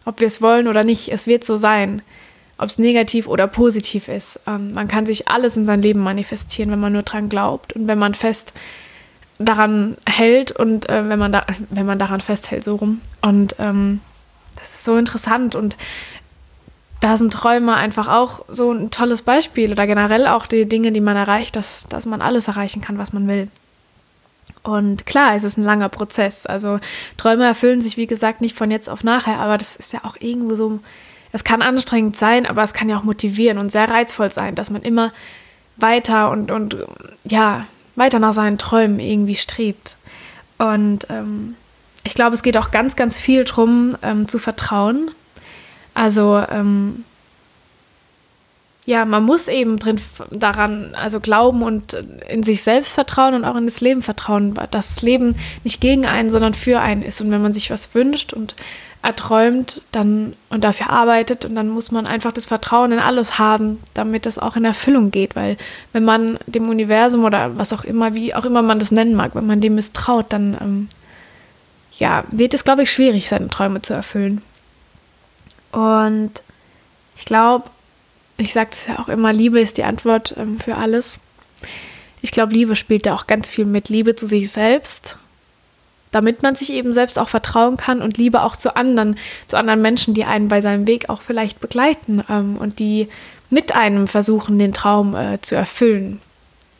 ob 0.05 0.19
wir 0.19 0.27
es 0.27 0.41
wollen 0.41 0.67
oder 0.67 0.83
nicht, 0.83 1.09
es 1.09 1.25
wird 1.25 1.43
so 1.43 1.57
sein. 1.57 2.01
Ob 2.57 2.65
es 2.65 2.77
negativ 2.77 3.27
oder 3.27 3.47
positiv 3.47 4.07
ist. 4.07 4.39
Ähm, 4.45 4.73
man 4.73 4.87
kann 4.87 5.05
sich 5.05 5.27
alles 5.29 5.57
in 5.57 5.65
sein 5.65 5.81
Leben 5.81 6.01
manifestieren, 6.01 6.69
wenn 6.71 6.79
man 6.79 6.93
nur 6.93 7.03
dran 7.03 7.29
glaubt 7.29 7.73
und 7.73 7.87
wenn 7.87 7.97
man 7.97 8.13
fest 8.13 8.53
daran 9.39 9.97
hält 10.05 10.51
und 10.51 10.89
äh, 10.89 11.07
wenn, 11.09 11.17
man 11.17 11.31
da, 11.31 11.45
wenn 11.69 11.85
man 11.85 11.97
daran 11.97 12.21
festhält, 12.21 12.63
so 12.63 12.75
rum. 12.75 13.01
Und 13.21 13.55
ähm, 13.57 14.01
das 14.57 14.75
ist 14.75 14.83
so 14.83 14.97
interessant 14.97 15.55
und 15.55 15.77
da 16.99 17.15
sind 17.15 17.31
Träume 17.31 17.75
einfach 17.75 18.09
auch 18.09 18.43
so 18.49 18.73
ein 18.73 18.91
tolles 18.91 19.21
Beispiel 19.21 19.71
oder 19.71 19.87
generell 19.87 20.27
auch 20.27 20.45
die 20.45 20.67
Dinge, 20.67 20.91
die 20.91 20.99
man 20.99 21.15
erreicht, 21.15 21.55
dass, 21.55 21.87
dass 21.87 22.05
man 22.05 22.21
alles 22.21 22.49
erreichen 22.49 22.81
kann, 22.81 22.97
was 22.97 23.13
man 23.13 23.27
will. 23.27 23.47
Und 24.63 25.05
klar, 25.05 25.35
es 25.35 25.45
ist 25.45 25.57
ein 25.57 25.63
langer 25.63 25.87
Prozess. 25.87 26.45
Also 26.45 26.79
Träume 27.15 27.45
erfüllen 27.45 27.81
sich, 27.81 27.95
wie 27.95 28.07
gesagt, 28.07 28.41
nicht 28.41 28.57
von 28.57 28.69
jetzt 28.69 28.89
auf 28.89 29.05
nachher, 29.05 29.39
aber 29.39 29.57
das 29.57 29.77
ist 29.77 29.93
ja 29.93 30.01
auch 30.03 30.17
irgendwo 30.19 30.55
so, 30.55 30.79
es 31.31 31.45
kann 31.45 31.61
anstrengend 31.61 32.17
sein, 32.17 32.45
aber 32.45 32.63
es 32.63 32.73
kann 32.73 32.89
ja 32.89 32.97
auch 32.97 33.03
motivieren 33.03 33.57
und 33.57 33.71
sehr 33.71 33.89
reizvoll 33.89 34.31
sein, 34.31 34.55
dass 34.55 34.69
man 34.69 34.81
immer 34.81 35.13
weiter 35.77 36.29
und, 36.31 36.51
und 36.51 36.75
ja, 37.23 37.65
weiter 37.99 38.17
nach 38.19 38.33
seinen 38.33 38.57
Träumen 38.57 38.99
irgendwie 38.99 39.35
strebt. 39.35 39.97
Und 40.57 41.07
ähm, 41.09 41.55
ich 42.03 42.15
glaube, 42.15 42.33
es 42.33 42.41
geht 42.41 42.57
auch 42.57 42.71
ganz, 42.71 42.95
ganz 42.95 43.19
viel 43.19 43.43
darum, 43.43 43.95
ähm, 44.01 44.27
zu 44.27 44.39
vertrauen. 44.39 45.11
Also 45.93 46.43
ähm, 46.49 47.03
ja, 48.85 49.05
man 49.05 49.23
muss 49.23 49.47
eben 49.47 49.77
drin 49.77 50.01
daran, 50.31 50.95
also 50.95 51.19
glauben 51.19 51.61
und 51.61 51.93
in 52.27 52.41
sich 52.41 52.63
selbst 52.63 52.93
vertrauen 52.93 53.35
und 53.35 53.45
auch 53.45 53.55
in 53.55 53.65
das 53.65 53.81
Leben 53.81 54.01
vertrauen, 54.01 54.55
dass 54.55 54.95
das 54.95 55.01
Leben 55.03 55.35
nicht 55.63 55.79
gegen 55.79 56.07
einen, 56.07 56.31
sondern 56.31 56.55
für 56.55 56.79
einen 56.79 57.03
ist. 57.03 57.21
Und 57.21 57.29
wenn 57.31 57.41
man 57.41 57.53
sich 57.53 57.69
was 57.69 57.93
wünscht 57.93 58.33
und 58.33 58.55
erträumt 59.01 59.81
dann 59.91 60.35
und 60.49 60.63
dafür 60.63 60.89
arbeitet 60.89 61.45
und 61.45 61.55
dann 61.55 61.69
muss 61.69 61.91
man 61.91 62.05
einfach 62.05 62.33
das 62.33 62.47
Vertrauen 62.47 62.91
in 62.91 62.99
alles 62.99 63.39
haben, 63.39 63.81
damit 63.93 64.25
das 64.25 64.37
auch 64.37 64.57
in 64.57 64.65
Erfüllung 64.65 65.09
geht, 65.09 65.35
weil 65.35 65.57
wenn 65.93 66.03
man 66.03 66.37
dem 66.47 66.67
Universum 66.67 67.23
oder 67.23 67.57
was 67.57 67.71
auch 67.71 67.85
immer, 67.85 68.13
wie 68.13 68.35
auch 68.35 68.43
immer 68.43 68.61
man 68.61 68.79
das 68.79 68.91
nennen 68.91 69.15
mag, 69.15 69.35
wenn 69.35 69.47
man 69.47 69.61
dem 69.61 69.75
misstraut, 69.75 70.25
dann 70.29 70.57
ähm, 70.59 70.89
ja, 71.97 72.23
wird 72.29 72.53
es, 72.53 72.63
glaube 72.63 72.83
ich, 72.83 72.91
schwierig, 72.91 73.29
seine 73.29 73.47
Träume 73.47 73.81
zu 73.81 73.93
erfüllen. 73.93 74.41
Und 75.71 76.31
ich 77.15 77.25
glaube, 77.25 77.69
ich 78.37 78.53
sage 78.53 78.69
das 78.71 78.87
ja 78.87 78.99
auch 78.99 79.09
immer, 79.09 79.31
Liebe 79.33 79.59
ist 79.59 79.77
die 79.77 79.83
Antwort 79.83 80.33
ähm, 80.37 80.59
für 80.59 80.75
alles. 80.75 81.19
Ich 82.21 82.31
glaube, 82.31 82.53
Liebe 82.53 82.75
spielt 82.75 83.05
da 83.05 83.15
auch 83.15 83.27
ganz 83.27 83.49
viel 83.49 83.65
mit. 83.65 83.89
Liebe 83.89 84.15
zu 84.15 84.25
sich 84.25 84.51
selbst, 84.51 85.17
damit 86.11 86.41
man 86.41 86.55
sich 86.55 86.73
eben 86.73 86.93
selbst 86.93 87.19
auch 87.19 87.29
vertrauen 87.29 87.77
kann 87.77 88.01
und 88.01 88.17
Liebe 88.17 88.41
auch 88.41 88.55
zu 88.55 88.75
anderen, 88.75 89.17
zu 89.47 89.57
anderen 89.57 89.81
Menschen, 89.81 90.13
die 90.13 90.25
einen 90.25 90.47
bei 90.47 90.61
seinem 90.61 90.87
Weg 90.87 91.09
auch 91.09 91.21
vielleicht 91.21 91.59
begleiten 91.59 92.23
ähm, 92.29 92.57
und 92.57 92.79
die 92.79 93.09
mit 93.49 93.75
einem 93.75 94.07
versuchen, 94.07 94.59
den 94.59 94.73
Traum 94.73 95.15
äh, 95.15 95.39
zu 95.41 95.55
erfüllen. 95.55 96.19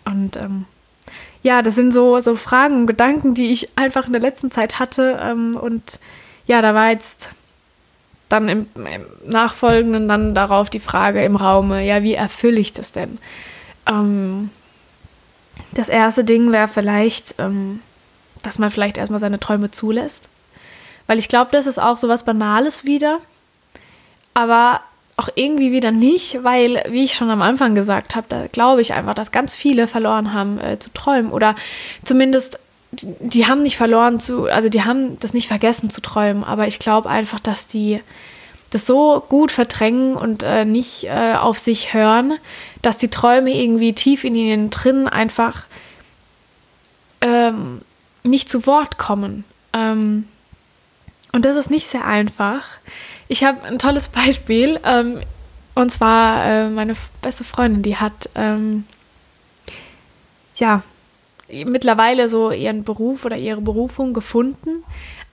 Und 0.05 0.37
ähm, 0.37 0.65
ja, 1.41 1.61
das 1.61 1.75
sind 1.75 1.93
so, 1.93 2.19
so 2.19 2.35
Fragen 2.35 2.75
und 2.75 2.87
Gedanken, 2.87 3.33
die 3.33 3.51
ich 3.51 3.69
einfach 3.77 4.07
in 4.07 4.13
der 4.13 4.21
letzten 4.21 4.51
Zeit 4.51 4.79
hatte. 4.79 5.19
Ähm, 5.21 5.55
und 5.55 5.99
ja, 6.45 6.61
da 6.61 6.73
war 6.73 6.89
jetzt 6.89 7.31
dann 8.27 8.49
im, 8.49 8.67
im, 8.75 9.05
Nachfolgenden 9.25 10.07
dann 10.07 10.35
darauf 10.35 10.69
die 10.69 10.79
Frage 10.79 11.23
im 11.23 11.35
Raume, 11.35 11.83
ja, 11.83 12.03
wie 12.03 12.13
erfülle 12.13 12.59
ich 12.59 12.73
das 12.73 12.91
denn? 12.91 13.17
Ähm, 13.87 14.49
das 15.71 15.89
erste 15.89 16.23
Ding 16.23 16.51
wäre 16.51 16.67
vielleicht, 16.67 17.35
ähm, 17.39 17.79
dass 18.43 18.59
man 18.59 18.71
vielleicht 18.71 18.97
erstmal 18.97 19.19
seine 19.19 19.39
Träume 19.39 19.71
zulässt. 19.71 20.29
Weil 21.07 21.19
ich 21.19 21.27
glaube, 21.27 21.51
das 21.51 21.67
ist 21.67 21.79
auch 21.79 21.97
so 21.97 22.07
was 22.07 22.23
Banales 22.23 22.85
wieder. 22.85 23.19
Aber 24.33 24.81
auch 25.17 25.29
irgendwie 25.35 25.71
wieder 25.71 25.91
nicht, 25.91 26.43
weil, 26.43 26.83
wie 26.89 27.03
ich 27.03 27.13
schon 27.13 27.29
am 27.29 27.41
Anfang 27.41 27.75
gesagt 27.75 28.15
habe, 28.15 28.25
da 28.29 28.47
glaube 28.47 28.81
ich 28.81 28.93
einfach, 28.93 29.13
dass 29.13 29.31
ganz 29.31 29.53
viele 29.53 29.85
verloren 29.87 30.33
haben 30.33 30.59
äh, 30.59 30.79
zu 30.79 30.91
träumen. 30.93 31.31
Oder 31.31 31.55
zumindest, 32.03 32.59
die 32.91 33.45
haben 33.45 33.61
nicht 33.61 33.75
verloren 33.75 34.19
zu, 34.19 34.45
also 34.45 34.69
die 34.69 34.83
haben 34.83 35.19
das 35.19 35.33
nicht 35.33 35.47
vergessen 35.47 35.89
zu 35.89 36.01
träumen. 36.01 36.43
Aber 36.43 36.67
ich 36.67 36.79
glaube 36.79 37.09
einfach, 37.09 37.39
dass 37.39 37.67
die 37.67 37.99
das 38.69 38.85
so 38.85 39.23
gut 39.27 39.51
verdrängen 39.51 40.15
und 40.15 40.43
äh, 40.43 40.63
nicht 40.63 41.05
äh, 41.05 41.33
auf 41.33 41.57
sich 41.57 41.93
hören, 41.93 42.33
dass 42.81 42.97
die 42.97 43.09
Träume 43.09 43.51
irgendwie 43.51 43.93
tief 43.93 44.23
in 44.23 44.35
ihnen 44.35 44.69
drin 44.69 45.07
einfach 45.07 45.65
ähm, 47.21 47.81
nicht 48.29 48.49
zu 48.49 48.65
Wort 48.65 48.97
kommen. 48.97 49.43
Ähm, 49.73 50.27
und 51.31 51.45
das 51.45 51.55
ist 51.55 51.69
nicht 51.69 51.85
sehr 51.85 52.05
einfach. 52.05 52.63
Ich 53.27 53.43
habe 53.43 53.63
ein 53.63 53.79
tolles 53.79 54.07
Beispiel. 54.09 54.79
Ähm, 54.83 55.19
und 55.75 55.91
zwar 55.91 56.45
äh, 56.45 56.69
meine 56.69 56.95
beste 57.21 57.43
Freundin, 57.43 57.83
die 57.83 57.95
hat 57.95 58.29
ähm, 58.35 58.85
ja 60.55 60.83
mittlerweile 61.47 62.27
so 62.29 62.51
ihren 62.51 62.83
Beruf 62.83 63.25
oder 63.25 63.37
ihre 63.37 63.61
Berufung 63.61 64.13
gefunden. 64.13 64.83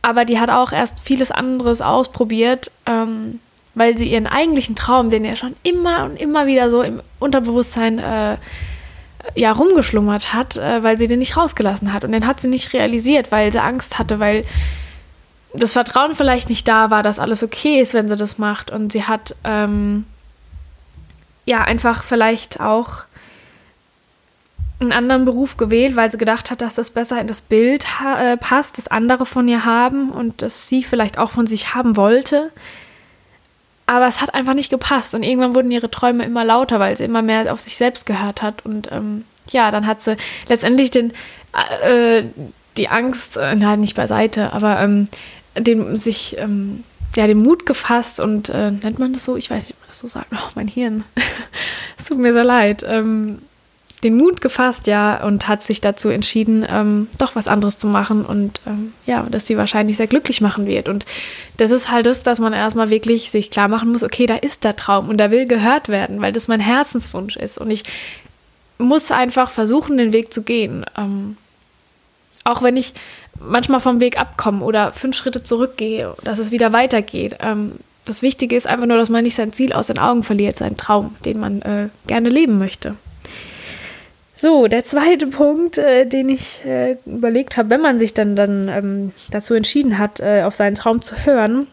Aber 0.03 0.25
die 0.25 0.39
hat 0.39 0.51
auch 0.51 0.73
erst 0.73 1.01
vieles 1.01 1.31
anderes 1.31 1.83
ausprobiert, 1.83 2.71
ähm, 2.87 3.41
weil 3.75 3.99
sie 3.99 4.09
ihren 4.09 4.27
eigentlichen 4.27 4.77
Traum, 4.77 5.11
den 5.11 5.25
er 5.25 5.37
schon 5.37 5.57
immer 5.65 6.05
und 6.05 6.17
immer 6.17 6.47
wieder 6.47 6.71
so 6.71 6.83
im 6.83 7.03
Unterbewusstsein 7.19 7.99
äh, 7.99 8.37
ja 9.35 9.53
rumgeschlummert 9.53 10.33
hat, 10.33 10.57
äh, 10.57 10.83
weil 10.83 10.99
sie 10.99 11.07
den 11.07 11.19
nicht 11.19 11.37
rausgelassen 11.37 11.93
hat. 11.93 12.05
Und 12.05 12.13
den 12.13 12.27
hat 12.27 12.41
sie 12.41 12.49
nicht 12.49 12.73
realisiert, 12.73 13.33
weil 13.33 13.53
sie 13.53 13.63
Angst 13.63 13.99
hatte, 13.99 14.19
weil 14.19 14.45
das 15.55 15.73
Vertrauen 15.73 16.15
vielleicht 16.15 16.49
nicht 16.49 16.69
da 16.69 16.91
war, 16.91 17.03
dass 17.03 17.19
alles 17.19 17.43
okay 17.43 17.81
ist, 17.81 17.95
wenn 17.95 18.09
sie 18.09 18.17
das 18.17 18.39
macht. 18.39 18.71
Und 18.71 18.93
sie 18.93 19.05
hat 19.05 19.35
ähm, 19.45 20.05
ja 21.45 21.63
einfach 21.63 22.05
vielleicht 22.05 22.61
auch 22.61 23.05
einen 24.79 24.93
anderen 24.93 25.25
Beruf 25.25 25.57
gewählt, 25.57 25.97
weil 25.97 26.11
sie 26.11 26.19
gedacht 26.19 26.51
hat, 26.51 26.61
dass 26.61 26.75
das 26.75 26.91
besser 26.91 27.21
in 27.21 27.27
das 27.27 27.41
Bild 27.41 27.87
äh, 28.19 28.37
passt, 28.37 28.77
das 28.77 28.89
andere 28.89 29.25
von 29.25 29.49
ihr 29.49 29.65
haben 29.65 30.11
und 30.11 30.43
das 30.43 30.69
sie 30.69 30.83
vielleicht 30.83 31.19
auch 31.19 31.31
von 31.31 31.47
sich 31.47 31.75
haben 31.75 31.97
wollte. 31.97 32.51
Aber 33.87 34.07
es 34.07 34.21
hat 34.21 34.35
einfach 34.35 34.55
nicht 34.55 34.71
gepasst 34.71 35.15
und 35.15 35.23
irgendwann 35.23 35.55
wurden 35.55 35.71
ihre 35.71 35.91
Träume 35.91 36.25
immer 36.25 36.45
lauter, 36.45 36.81
weil 36.81 36.97
sie 36.97 37.05
immer 37.05 37.23
mehr 37.23 37.53
auf 37.53 37.61
sich 37.61 37.77
selbst 37.77 38.05
gehört 38.05 38.43
hat. 38.43 38.67
Und 38.67 38.91
ähm, 38.91 39.25
ja, 39.49 39.71
dann 39.71 39.87
hat 39.87 40.03
sie 40.03 40.17
letztendlich 40.49 40.91
den, 40.91 41.13
äh, 41.83 42.25
die 42.77 42.89
Angst, 42.89 43.37
äh, 43.37 43.55
nein, 43.55 43.81
nicht 43.81 43.97
beiseite, 43.97 44.53
aber 44.53 44.81
ähm, 44.81 45.09
den, 45.57 45.95
sich 45.95 46.37
ähm, 46.39 46.83
ja, 47.15 47.27
den 47.27 47.43
Mut 47.43 47.65
gefasst 47.65 48.21
und 48.21 48.49
äh, 48.49 48.73
nennt 48.73 48.99
man 48.99 49.13
das 49.13 49.25
so? 49.25 49.37
Ich 49.37 49.51
weiß 49.51 49.65
nicht, 49.65 49.75
ob 49.75 49.81
man 49.81 49.89
das 49.89 49.99
so 50.01 50.09
sagt. 50.09 50.27
Oh, 50.33 50.51
mein 50.55 50.69
Hirn. 50.69 51.05
es 51.97 52.07
tut 52.07 52.19
mir 52.19 52.33
sehr 52.33 52.45
leid. 52.45 52.85
Ähm, 52.87 53.39
den 54.05 54.17
Mut 54.17 54.41
gefasst, 54.41 54.87
ja, 54.87 55.25
und 55.25 55.49
hat 55.49 55.63
sich 55.63 55.81
dazu 55.81 56.09
entschieden, 56.11 56.67
ähm, 56.69 57.09
doch 57.19 57.35
was 57.35 57.49
anderes 57.49 57.79
zu 57.79 57.87
machen 57.87 58.25
und 58.25 58.61
ähm, 58.67 58.93
ja, 59.07 59.23
dass 59.31 59.47
sie 59.47 59.57
wahrscheinlich 59.57 59.97
sehr 59.97 60.07
glücklich 60.07 60.41
machen 60.41 60.67
wird. 60.67 60.89
Und 60.89 61.07
das 61.57 61.71
ist 61.71 61.91
halt 61.91 62.07
das, 62.07 62.23
dass 62.23 62.39
man 62.39 62.53
erstmal 62.53 62.91
wirklich 62.91 63.31
sich 63.31 63.51
klar 63.51 63.69
machen 63.69 63.91
muss, 63.91 64.03
okay, 64.03 64.27
da 64.27 64.37
ist 64.37 64.65
der 64.65 64.77
Traum 64.77 65.09
und 65.09 65.19
der 65.19 65.31
will 65.31 65.47
gehört 65.47 65.89
werden, 65.89 66.21
weil 66.21 66.33
das 66.33 66.49
mein 66.49 66.61
Herzenswunsch 66.61 67.37
ist. 67.37 67.59
Und 67.59 67.71
ich 67.71 67.85
muss 68.79 69.11
einfach 69.11 69.51
versuchen, 69.51 69.97
den 69.97 70.13
Weg 70.13 70.33
zu 70.33 70.43
gehen. 70.43 70.85
Ähm, 70.99 71.37
auch 72.45 72.63
wenn 72.63 72.77
ich 72.77 72.93
manchmal 73.41 73.81
vom 73.81 74.01
Weg 74.01 74.19
abkomme 74.19 74.65
oder 74.65 74.93
fünf 74.93 75.17
Schritte 75.17 75.43
zurückgehe, 75.43 76.15
dass 76.23 76.39
es 76.39 76.51
wieder 76.51 76.73
weitergeht. 76.73 77.37
Ähm, 77.41 77.73
das 78.05 78.23
Wichtige 78.23 78.55
ist 78.55 78.67
einfach 78.67 78.87
nur, 78.87 78.99
dass 78.99 79.09
man 79.09 79.25
nicht 79.25 79.35
sein 79.35 79.53
Ziel 79.53 79.73
aus 79.73 79.89
den 79.89 79.99
Augen 79.99 80.23
verliert, 80.23 80.57
seinen 80.57 80.77
Traum, 80.77 81.17
den 81.25 81.41
man 81.41 81.63
äh, 81.63 81.89
gerne 82.07 82.29
leben 82.29 82.59
möchte. 82.59 82.95
So, 84.39 84.67
der 84.67 84.85
zweite 84.85 85.29
Punkt, 85.29 85.79
äh, 85.79 86.05
den 86.05 86.29
ich 86.29 86.63
äh, 86.67 86.99
überlegt 87.07 87.57
habe, 87.57 87.71
wenn 87.71 87.81
man 87.81 87.99
sich 87.99 88.13
dann, 88.13 88.37
dann 88.37 88.69
ähm, 88.69 89.13
dazu 89.31 89.55
entschieden 89.55 89.99
hat, 89.99 90.21
äh, 90.21 90.43
auf 90.43 90.55
seinen 90.55 90.75
Traum 90.75 91.01
zu 91.01 91.15
hören, 91.25 91.67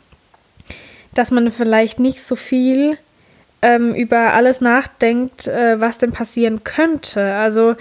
dass 1.13 1.31
man 1.31 1.51
vielleicht 1.51 1.99
nicht 1.99 2.23
so 2.23 2.37
viel 2.37 2.97
ähm, 3.61 3.93
über 3.93 4.33
alles 4.33 4.61
nachdenkt, 4.61 5.47
äh, 5.47 5.81
was 5.81 5.97
denn 5.97 6.13
passieren 6.13 6.63
könnte. 6.63 7.33
Also, 7.35 7.75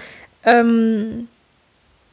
ähm, 0.45 1.29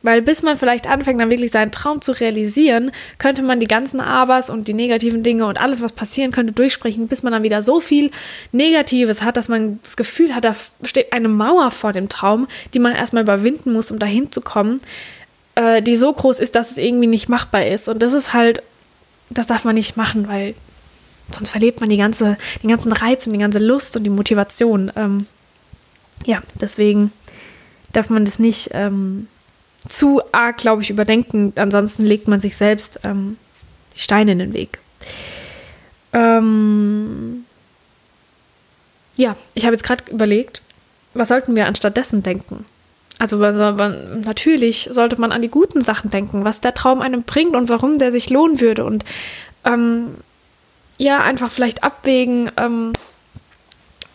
weil 0.02 0.22
bis 0.22 0.44
man 0.44 0.58
vielleicht 0.58 0.88
anfängt, 0.88 1.20
dann 1.20 1.30
wirklich 1.30 1.52
seinen 1.52 1.72
Traum 1.72 2.02
zu 2.02 2.12
realisieren, 2.12 2.92
könnte 3.18 3.42
man 3.42 3.60
die 3.60 3.68
ganzen 3.68 4.00
Abers 4.00 4.50
und 4.50 4.68
die 4.68 4.74
negativen 4.74 5.24
Dinge 5.24 5.46
und 5.46 5.60
alles, 5.60 5.82
was 5.82 5.92
passieren 5.92 6.32
könnte, 6.32 6.54
durchsprechen, 6.54 7.08
bis 7.08 7.24
man 7.24 7.34
dann 7.34 7.44
wieder 7.44 7.62
so 7.64 7.80
viel 7.80 8.12
Negatives 8.52 9.22
hat, 9.22 9.38
dass 9.38 9.50
man 9.50 9.80
das 9.84 9.98
Gefühl 9.98 10.34
hat, 10.34 10.46
da 10.46 10.56
steht 10.84 11.12
eine 11.14 11.28
Mauer 11.28 11.72
vor 11.72 11.94
dem 11.94 12.10
Traum, 12.10 12.48
die 12.74 12.80
man 12.80 12.94
erstmal 12.94 13.24
überwinden 13.24 13.74
muss, 13.74 13.92
um 13.92 14.00
dahin 14.00 14.32
zu 14.32 14.42
kommen, 14.42 14.82
äh, 15.56 15.82
die 15.82 15.96
so 15.96 16.14
groß 16.14 16.40
ist, 16.40 16.56
dass 16.56 16.72
es 16.72 16.78
irgendwie 16.78 17.08
nicht 17.08 17.30
machbar 17.30 17.66
ist. 17.66 17.90
Und 17.90 18.00
das 18.00 18.14
ist 18.14 18.34
halt, 18.34 18.64
das 19.30 19.48
darf 19.48 19.66
man 19.66 19.76
nicht 19.76 19.98
machen, 19.98 20.28
weil 20.28 20.56
sonst 21.32 21.50
verliert 21.50 21.80
man 21.80 21.90
die 21.90 21.98
ganze, 21.98 22.38
den 22.64 22.70
ganzen 22.70 22.92
Reiz 22.92 23.28
und 23.28 23.34
die 23.34 23.40
ganze 23.40 23.60
Lust 23.60 23.96
und 23.96 24.04
die 24.04 24.10
Motivation. 24.10 24.92
Ähm, 24.96 25.28
ja, 26.26 26.42
deswegen 26.60 27.12
darf 27.94 28.10
man 28.10 28.26
das 28.26 28.40
nicht. 28.40 28.70
Ähm, 28.74 29.28
zu 29.88 30.22
arg, 30.32 30.58
glaube 30.58 30.82
ich, 30.82 30.90
überdenken. 30.90 31.54
Ansonsten 31.56 32.06
legt 32.06 32.28
man 32.28 32.40
sich 32.40 32.56
selbst 32.58 33.00
ähm, 33.04 33.38
die 33.96 34.00
Steine 34.00 34.34
in 34.34 34.40
den 34.40 34.54
Weg. 34.54 34.80
Ähm 36.14 37.46
ja, 39.16 39.36
ich 39.54 39.66
habe 39.66 39.76
jetzt 39.76 39.84
gerade 39.84 40.04
überlegt, 40.12 40.62
was 41.14 41.28
sollten 41.28 41.56
wir 41.56 41.66
anstattdessen 41.66 42.24
denken? 42.24 42.66
Also, 43.20 43.44
also 43.44 43.72
natürlich 43.72 44.90
sollte 44.92 45.20
man 45.20 45.34
an 45.34 45.42
die 45.42 45.50
guten 45.50 45.82
Sachen 45.82 46.10
denken, 46.10 46.46
was 46.46 46.62
der 46.62 46.74
Traum 46.74 47.02
einem 47.02 47.24
bringt 47.24 47.56
und 47.56 47.68
warum 47.68 48.00
der 48.00 48.14
sich 48.14 48.30
lohnen 48.30 48.62
würde. 48.62 48.86
Und 48.86 49.04
ähm, 49.66 50.16
ja, 50.98 51.22
einfach 51.22 51.52
vielleicht 51.52 51.84
abwägen, 51.84 52.50
ähm, 52.56 52.94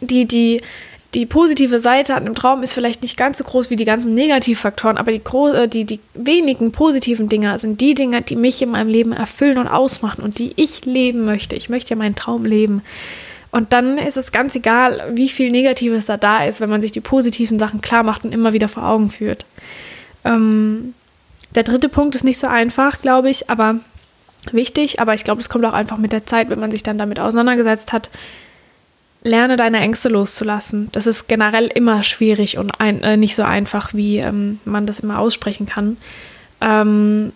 die, 0.01 0.25
die 0.27 0.63
die 1.15 1.27
positive 1.27 1.79
Seite 1.79 2.15
an 2.15 2.25
dem 2.25 2.35
Traum 2.35 2.63
ist 2.63 2.75
vielleicht 2.75 3.03
nicht 3.03 3.17
ganz 3.17 3.39
so 3.39 3.45
groß 3.45 3.71
wie 3.71 3.77
die 3.77 3.85
ganzen 3.85 4.15
Negativfaktoren, 4.15 4.99
aber 4.99 5.13
die, 5.13 5.23
äh, 5.23 5.69
die, 5.69 5.85
die 5.85 6.01
wenigen 6.15 6.73
positiven 6.73 7.29
Dinge 7.29 7.59
sind 7.59 7.81
die 7.81 7.95
Dinge, 7.95 8.23
die 8.23 8.37
mich 8.37 8.61
in 8.61 8.71
meinem 8.71 8.89
Leben 8.89 9.13
erfüllen 9.13 9.59
und 9.59 9.69
ausmachen 9.69 10.23
und 10.23 10.39
die 10.39 10.53
ich 10.57 10.85
leben 10.85 11.25
möchte. 11.25 11.57
Ich 11.57 11.69
möchte 11.69 11.91
ja 11.91 11.97
meinen 11.97 12.17
Traum 12.17 12.45
leben. 12.45 12.83
Und 13.53 13.73
dann 13.73 13.99
ist 13.99 14.17
es 14.17 14.33
ganz 14.33 14.57
egal, 14.57 15.13
wie 15.15 15.29
viel 15.29 15.53
Negatives 15.53 16.07
da 16.07 16.17
da 16.17 16.45
ist, 16.45 16.61
wenn 16.61 16.71
man 16.71 16.81
sich 16.81 16.91
die 16.91 17.01
positiven 17.01 17.61
Sachen 17.61 17.81
klar 17.81 18.03
macht 18.03 18.25
und 18.25 18.33
immer 18.33 18.53
wieder 18.53 18.69
vor 18.69 18.83
Augen 18.83 19.11
führt. 19.11 19.47
Ähm, 20.25 20.95
der 21.55 21.63
dritte 21.63 21.89
Punkt 21.89 22.17
ist 22.17 22.25
nicht 22.25 22.41
so 22.41 22.49
einfach, 22.49 23.01
glaube 23.01 23.31
ich, 23.31 23.49
aber 23.49 23.77
wichtig. 24.51 24.99
Aber 24.99 25.15
ich 25.15 25.23
glaube, 25.23 25.41
es 25.41 25.49
kommt 25.49 25.65
auch 25.65 25.73
einfach 25.73 25.99
mit 25.99 26.11
der 26.11 26.27
Zeit, 26.27 26.51
wenn 26.51 26.59
man 26.59 26.73
sich 26.73 26.83
dann 26.83 26.99
damit 26.99 27.21
auseinandergesetzt 27.21 27.93
hat, 27.93 28.11
lerne 29.25 29.57
deine 29.57 29.81
Ängste 29.81 30.11
loszulassen. 30.11 30.91
Das 30.93 31.07
ist 31.07 31.27
generell 31.27 31.67
immer 31.67 32.03
schwierig 32.03 32.59
und 32.59 32.81
ein, 32.81 33.03
äh, 33.03 33.17
nicht 33.17 33.35
so 33.35 33.43
einfach, 33.43 33.95
wie 33.95 34.19
ähm, 34.19 34.61
man 34.65 34.87
das 34.87 35.01
immer 35.01 35.19
aussprechen 35.19 35.67
kann. 35.67 35.97
Ähm, 36.61 37.33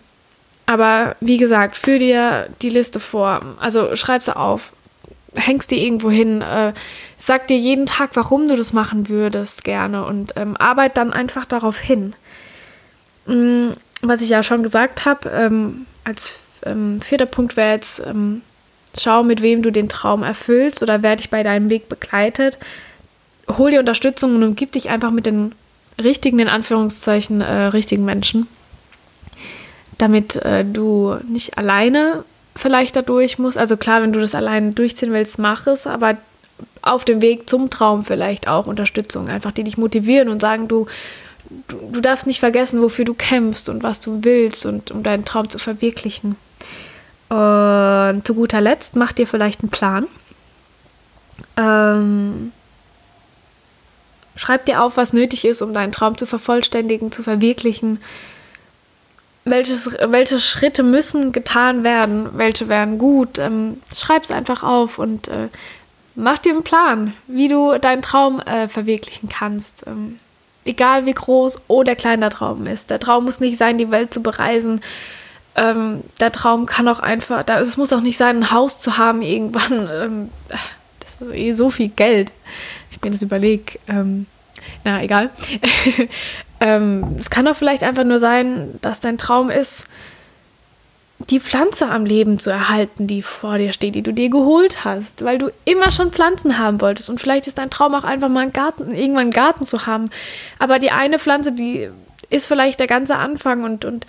aber 0.66 1.16
wie 1.20 1.38
gesagt, 1.38 1.78
führ 1.78 1.98
dir 1.98 2.48
die 2.60 2.68
Liste 2.68 3.00
vor. 3.00 3.40
Also 3.58 3.96
schreib 3.96 4.22
sie 4.22 4.36
auf. 4.36 4.72
Hängst 5.34 5.70
dir 5.70 5.78
irgendwo 5.78 6.10
hin. 6.10 6.42
Äh, 6.42 6.74
sag 7.16 7.48
dir 7.48 7.56
jeden 7.56 7.86
Tag, 7.86 8.10
warum 8.14 8.48
du 8.48 8.56
das 8.56 8.74
machen 8.74 9.08
würdest, 9.08 9.64
gerne. 9.64 10.04
Und 10.04 10.34
ähm, 10.36 10.58
arbeit 10.58 10.98
dann 10.98 11.14
einfach 11.14 11.46
darauf 11.46 11.80
hin. 11.80 12.14
Mhm, 13.24 13.72
was 14.02 14.20
ich 14.20 14.28
ja 14.28 14.42
schon 14.42 14.62
gesagt 14.62 15.06
habe, 15.06 15.30
ähm, 15.30 15.86
als 16.04 16.42
ähm, 16.66 17.00
vierter 17.00 17.26
Punkt 17.26 17.56
wäre 17.56 17.72
jetzt 17.72 18.02
ähm, 18.06 18.42
Schau, 18.96 19.22
mit 19.22 19.42
wem 19.42 19.62
du 19.62 19.70
den 19.70 19.88
Traum 19.88 20.22
erfüllst 20.22 20.82
oder 20.82 21.02
wer 21.02 21.16
dich 21.16 21.30
bei 21.30 21.42
deinem 21.42 21.70
Weg 21.70 21.88
begleitet. 21.88 22.58
Hol 23.48 23.70
dir 23.70 23.80
Unterstützung 23.80 24.36
und 24.36 24.42
umgib 24.42 24.72
dich 24.72 24.88
einfach 24.90 25.10
mit 25.10 25.26
den 25.26 25.52
richtigen, 26.02 26.38
in 26.38 26.48
Anführungszeichen, 26.48 27.40
äh, 27.40 27.64
richtigen 27.66 28.04
Menschen, 28.04 28.46
damit 29.98 30.36
äh, 30.36 30.64
du 30.64 31.16
nicht 31.28 31.58
alleine 31.58 32.24
vielleicht 32.56 32.96
dadurch 32.96 33.38
musst. 33.38 33.58
Also 33.58 33.76
klar, 33.76 34.02
wenn 34.02 34.12
du 34.12 34.20
das 34.20 34.34
alleine 34.34 34.72
durchziehen 34.72 35.12
willst, 35.12 35.38
mach 35.38 35.66
es, 35.66 35.86
aber 35.86 36.14
auf 36.82 37.04
dem 37.04 37.20
Weg 37.20 37.48
zum 37.48 37.70
Traum 37.70 38.04
vielleicht 38.04 38.48
auch 38.48 38.66
Unterstützung, 38.66 39.28
einfach 39.28 39.52
die 39.52 39.64
dich 39.64 39.78
motivieren 39.78 40.28
und 40.28 40.40
sagen, 40.40 40.68
du, 40.68 40.86
du, 41.68 41.76
du 41.92 42.00
darfst 42.00 42.26
nicht 42.26 42.40
vergessen, 42.40 42.82
wofür 42.82 43.04
du 43.04 43.14
kämpfst 43.14 43.68
und 43.68 43.82
was 43.82 44.00
du 44.00 44.20
willst 44.22 44.66
und 44.66 44.90
um 44.90 45.02
deinen 45.02 45.24
Traum 45.24 45.48
zu 45.48 45.58
verwirklichen. 45.58 46.36
Und 47.28 48.22
zu 48.26 48.34
guter 48.34 48.60
Letzt 48.60 48.96
mach 48.96 49.12
dir 49.12 49.26
vielleicht 49.26 49.60
einen 49.60 49.70
Plan. 49.70 50.06
Ähm, 51.56 52.52
schreib 54.34 54.64
dir 54.64 54.82
auf, 54.82 54.96
was 54.96 55.12
nötig 55.12 55.44
ist, 55.44 55.60
um 55.60 55.74
deinen 55.74 55.92
Traum 55.92 56.16
zu 56.16 56.26
vervollständigen, 56.26 57.12
zu 57.12 57.22
verwirklichen. 57.22 58.00
Welches, 59.44 59.90
welche 60.06 60.38
Schritte 60.38 60.82
müssen 60.82 61.32
getan 61.32 61.84
werden, 61.84 62.30
welche 62.32 62.68
wären 62.68 62.98
gut. 62.98 63.38
Ähm, 63.38 63.80
schreib 63.94 64.22
es 64.22 64.30
einfach 64.30 64.62
auf 64.62 64.98
und 64.98 65.28
äh, 65.28 65.48
mach 66.14 66.38
dir 66.38 66.52
einen 66.52 66.64
Plan, 66.64 67.12
wie 67.26 67.48
du 67.48 67.78
deinen 67.78 68.02
Traum 68.02 68.40
äh, 68.40 68.68
verwirklichen 68.68 69.28
kannst. 69.28 69.86
Ähm, 69.86 70.18
egal 70.64 71.06
wie 71.06 71.14
groß 71.14 71.62
oder 71.68 71.96
klein 71.96 72.20
der 72.20 72.30
Traum 72.30 72.66
ist. 72.66 72.90
Der 72.90 73.00
Traum 73.00 73.24
muss 73.24 73.40
nicht 73.40 73.56
sein, 73.56 73.78
die 73.78 73.90
Welt 73.90 74.12
zu 74.12 74.22
bereisen. 74.22 74.80
Ähm, 75.58 76.04
der 76.20 76.30
Traum 76.30 76.66
kann 76.66 76.86
auch 76.88 77.00
einfach, 77.00 77.42
da, 77.42 77.58
es 77.58 77.76
muss 77.76 77.92
auch 77.92 78.00
nicht 78.00 78.16
sein, 78.16 78.38
ein 78.38 78.50
Haus 78.52 78.78
zu 78.78 78.96
haben 78.96 79.22
irgendwann. 79.22 79.88
Ähm, 79.98 80.28
das 81.00 81.28
ist 81.28 81.34
eh 81.34 81.52
so 81.52 81.70
viel 81.70 81.88
Geld. 81.88 82.30
Ich 82.90 83.02
mir 83.02 83.10
das 83.10 83.22
überlege. 83.22 83.78
Ähm, 83.88 84.26
na, 84.84 85.02
egal. 85.02 85.30
Ähm, 86.60 87.14
es 87.18 87.30
kann 87.30 87.46
auch 87.46 87.56
vielleicht 87.56 87.84
einfach 87.84 88.04
nur 88.04 88.18
sein, 88.18 88.78
dass 88.80 89.00
dein 89.00 89.18
Traum 89.18 89.50
ist, 89.50 89.86
die 91.18 91.40
Pflanze 91.40 91.88
am 91.88 92.04
Leben 92.04 92.38
zu 92.38 92.50
erhalten, 92.50 93.06
die 93.06 93.22
vor 93.22 93.58
dir 93.58 93.72
steht, 93.72 93.96
die 93.96 94.02
du 94.02 94.12
dir 94.12 94.30
geholt 94.30 94.84
hast, 94.84 95.24
weil 95.24 95.38
du 95.38 95.50
immer 95.64 95.90
schon 95.90 96.12
Pflanzen 96.12 96.58
haben 96.58 96.80
wolltest. 96.80 97.10
Und 97.10 97.20
vielleicht 97.20 97.46
ist 97.46 97.58
dein 97.58 97.70
Traum 97.70 97.94
auch 97.94 98.04
einfach 98.04 98.28
mal 98.28 98.40
einen 98.40 98.52
Garten, 98.52 98.92
irgendwann 98.92 99.22
einen 99.22 99.30
Garten 99.32 99.64
zu 99.64 99.86
haben. 99.86 100.06
Aber 100.58 100.78
die 100.78 100.90
eine 100.90 101.18
Pflanze, 101.18 101.52
die 101.52 101.90
ist 102.30 102.46
vielleicht 102.46 102.78
der 102.78 102.86
ganze 102.86 103.16
Anfang 103.16 103.64
und, 103.64 103.84
und 103.84 104.06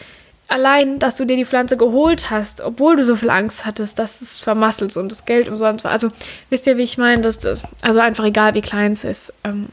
allein, 0.50 1.00
dass 1.00 1.16
du 1.16 1.26
dir 1.26 1.38
die 1.38 1.46
Pflanze 1.46 1.78
geholt 1.78 2.30
hast, 2.30 2.62
obwohl 2.62 2.96
du 2.96 3.04
so 3.04 3.16
viel 3.16 3.30
Angst 3.30 3.66
hattest, 3.66 4.00
dass 4.00 4.22
es 4.22 4.42
vermasselt 4.42 4.96
und 4.98 5.12
das 5.12 5.26
Geld 5.26 5.48
umsonst 5.48 5.86
war. 5.86 5.92
Also 5.92 6.12
wisst 6.50 6.68
ihr, 6.68 6.78
wie 6.78 6.84
ich 6.84 6.98
meine? 6.98 7.22
Dass, 7.22 7.40
also 7.82 8.00
einfach 8.00 8.26
egal, 8.26 8.56
wie 8.56 8.62
klein 8.62 8.92
es 8.92 9.04
ist. 9.04 9.34
Ähm, 9.44 9.70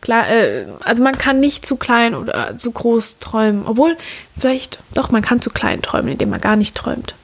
Klar, 0.00 0.28
äh, 0.28 0.66
also 0.84 1.02
man 1.02 1.18
kann 1.18 1.40
nicht 1.40 1.66
zu 1.66 1.76
klein 1.76 2.14
oder 2.14 2.56
zu 2.56 2.70
groß 2.70 3.18
träumen. 3.18 3.66
Obwohl, 3.66 3.96
vielleicht, 4.38 4.78
doch, 4.94 5.10
man 5.10 5.22
kann 5.22 5.40
zu 5.40 5.50
klein 5.50 5.82
träumen, 5.82 6.12
indem 6.12 6.30
man 6.30 6.40
gar 6.40 6.56
nicht 6.56 6.76
träumt. 6.76 7.14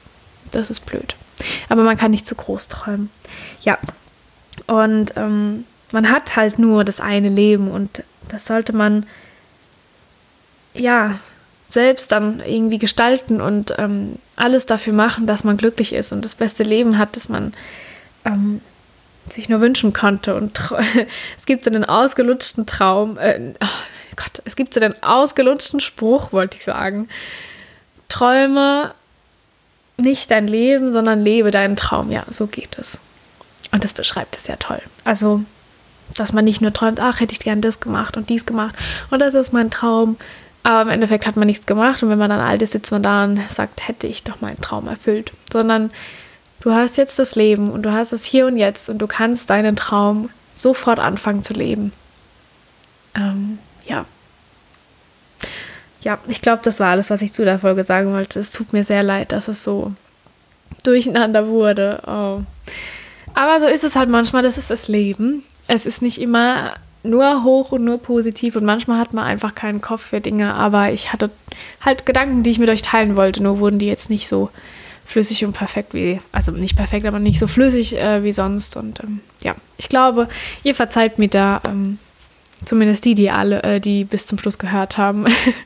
Das 0.51 0.69
ist 0.69 0.85
blöd. 0.85 1.15
Aber 1.69 1.83
man 1.83 1.97
kann 1.97 2.11
nicht 2.11 2.27
zu 2.27 2.35
groß 2.35 2.67
träumen. 2.67 3.09
Ja. 3.61 3.77
Und 4.67 5.13
ähm, 5.15 5.65
man 5.91 6.09
hat 6.09 6.35
halt 6.35 6.59
nur 6.59 6.83
das 6.83 6.99
eine 6.99 7.29
Leben 7.29 7.71
und 7.71 8.03
das 8.27 8.45
sollte 8.45 8.73
man 8.73 9.05
ja 10.73 11.17
selbst 11.67 12.11
dann 12.11 12.41
irgendwie 12.45 12.77
gestalten 12.77 13.41
und 13.41 13.73
ähm, 13.77 14.19
alles 14.35 14.65
dafür 14.65 14.93
machen, 14.93 15.27
dass 15.27 15.43
man 15.43 15.57
glücklich 15.57 15.93
ist 15.93 16.11
und 16.11 16.23
das 16.23 16.35
beste 16.35 16.63
Leben 16.63 16.97
hat, 16.97 17.15
das 17.15 17.29
man 17.29 17.53
ähm, 18.23 18.61
sich 19.29 19.49
nur 19.49 19.61
wünschen 19.61 19.93
konnte. 19.93 20.35
Und 20.35 20.59
es 21.37 21.45
gibt 21.45 21.63
so 21.63 21.69
einen 21.69 21.85
ausgelutschten 21.85 22.65
Traum, 22.65 23.17
äh, 23.17 23.53
oh 23.61 23.67
Gott, 24.15 24.41
es 24.45 24.55
gibt 24.55 24.73
so 24.73 24.79
den 24.79 25.01
ausgelutschten 25.03 25.79
Spruch, 25.79 26.31
wollte 26.31 26.57
ich 26.57 26.63
sagen. 26.63 27.09
Träume 28.07 28.93
nicht 29.97 30.31
dein 30.31 30.47
Leben, 30.47 30.91
sondern 30.91 31.21
lebe 31.21 31.51
deinen 31.51 31.75
Traum. 31.75 32.11
Ja, 32.11 32.23
so 32.29 32.47
geht 32.47 32.77
es. 32.77 32.99
Und 33.71 33.83
das 33.83 33.93
beschreibt 33.93 34.37
es 34.37 34.47
ja 34.47 34.55
toll. 34.57 34.81
Also, 35.03 35.41
dass 36.15 36.33
man 36.33 36.45
nicht 36.45 36.61
nur 36.61 36.71
träumt, 36.71 36.99
ach, 36.99 37.19
hätte 37.19 37.33
ich 37.33 37.39
gern 37.39 37.61
das 37.61 37.79
gemacht 37.79 38.15
und 38.15 38.29
dies 38.29 38.45
gemacht 38.45 38.75
und 39.09 39.19
das 39.19 39.33
ist 39.33 39.53
mein 39.53 39.71
Traum. 39.71 40.17
Aber 40.65 40.81
im 40.81 40.89
Endeffekt 40.89 41.27
hat 41.27 41.37
man 41.37 41.47
nichts 41.47 41.65
gemacht 41.65 42.01
und 42.03 42.09
wenn 42.09 42.17
man 42.17 42.29
dann 42.29 42.39
alt 42.39 42.61
ist, 42.61 42.71
sitzt 42.71 42.91
man 42.91 43.03
da 43.03 43.23
und 43.23 43.39
sagt, 43.49 43.87
hätte 43.87 44.07
ich 44.07 44.23
doch 44.23 44.41
meinen 44.41 44.59
Traum 44.61 44.87
erfüllt. 44.87 45.31
Sondern 45.51 45.91
Du 46.65 46.73
hast 46.73 46.97
jetzt 46.97 47.19
das 47.19 47.35
Leben 47.35 47.69
und 47.69 47.83
du 47.83 47.91
hast 47.91 48.11
es 48.11 48.25
hier 48.25 48.47
und 48.47 48.57
jetzt 48.57 48.89
und 48.89 48.97
du 48.97 49.05
kannst 49.05 49.51
deinen 49.51 49.75
Traum 49.75 50.31
sofort 50.55 50.97
anfangen 50.97 51.43
zu 51.43 51.53
leben. 51.53 51.91
Ähm, 53.15 53.59
ja. 53.85 54.05
Ja, 56.01 56.17
ich 56.27 56.41
glaube, 56.41 56.63
das 56.63 56.79
war 56.79 56.89
alles, 56.89 57.11
was 57.11 57.21
ich 57.21 57.33
zu 57.33 57.45
der 57.45 57.59
Folge 57.59 57.83
sagen 57.83 58.13
wollte. 58.13 58.39
Es 58.39 58.51
tut 58.51 58.73
mir 58.73 58.83
sehr 58.83 59.03
leid, 59.03 59.31
dass 59.31 59.47
es 59.47 59.63
so 59.63 59.91
durcheinander 60.81 61.47
wurde. 61.47 62.01
Oh. 62.07 62.41
Aber 63.35 63.59
so 63.59 63.67
ist 63.67 63.83
es 63.83 63.95
halt 63.95 64.09
manchmal, 64.09 64.41
das 64.41 64.57
ist 64.57 64.71
das 64.71 64.87
Leben. 64.87 65.43
Es 65.67 65.85
ist 65.85 66.01
nicht 66.01 66.19
immer 66.19 66.73
nur 67.09 67.43
hoch 67.43 67.71
und 67.71 67.83
nur 67.83 67.97
positiv 67.97 68.55
und 68.55 68.65
manchmal 68.65 68.99
hat 68.99 69.13
man 69.13 69.25
einfach 69.25 69.55
keinen 69.55 69.81
Kopf 69.81 70.01
für 70.01 70.21
Dinge, 70.21 70.53
aber 70.53 70.91
ich 70.91 71.13
hatte 71.13 71.29
halt 71.81 72.05
Gedanken, 72.05 72.43
die 72.43 72.49
ich 72.49 72.59
mit 72.59 72.69
euch 72.69 72.81
teilen 72.81 73.15
wollte, 73.15 73.41
nur 73.41 73.59
wurden 73.59 73.79
die 73.79 73.87
jetzt 73.87 74.09
nicht 74.09 74.27
so 74.27 74.49
flüssig 75.05 75.45
und 75.45 75.53
perfekt 75.53 75.93
wie, 75.93 76.19
also 76.31 76.51
nicht 76.51 76.75
perfekt, 76.75 77.05
aber 77.05 77.19
nicht 77.19 77.39
so 77.39 77.47
flüssig 77.47 77.97
äh, 77.97 78.23
wie 78.23 78.33
sonst. 78.33 78.75
Und 78.75 79.01
ähm, 79.01 79.21
ja, 79.43 79.55
ich 79.77 79.87
glaube, 79.87 80.27
ihr 80.63 80.75
verzeiht 80.75 81.19
mir 81.19 81.29
da, 81.29 81.61
ähm, 81.67 81.99
zumindest 82.63 83.05
die, 83.05 83.15
die 83.15 83.29
alle, 83.29 83.61
äh, 83.63 83.79
die 83.79 84.03
bis 84.03 84.25
zum 84.25 84.39
Schluss 84.39 84.57
gehört 84.57 84.97
haben. 84.97 85.25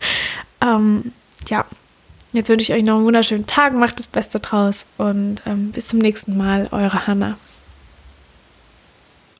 ähm, 0.61 1.13
ja, 1.47 1.65
jetzt 2.33 2.49
wünsche 2.49 2.71
ich 2.71 2.77
euch 2.77 2.83
noch 2.83 2.97
einen 2.97 3.05
wunderschönen 3.05 3.47
Tag, 3.47 3.73
macht 3.73 3.99
das 3.99 4.07
Beste 4.07 4.39
draus 4.39 4.87
und 4.97 5.41
ähm, 5.45 5.71
bis 5.71 5.87
zum 5.87 5.99
nächsten 5.99 6.37
Mal, 6.37 6.67
eure 6.71 7.07
Hannah. 7.07 7.37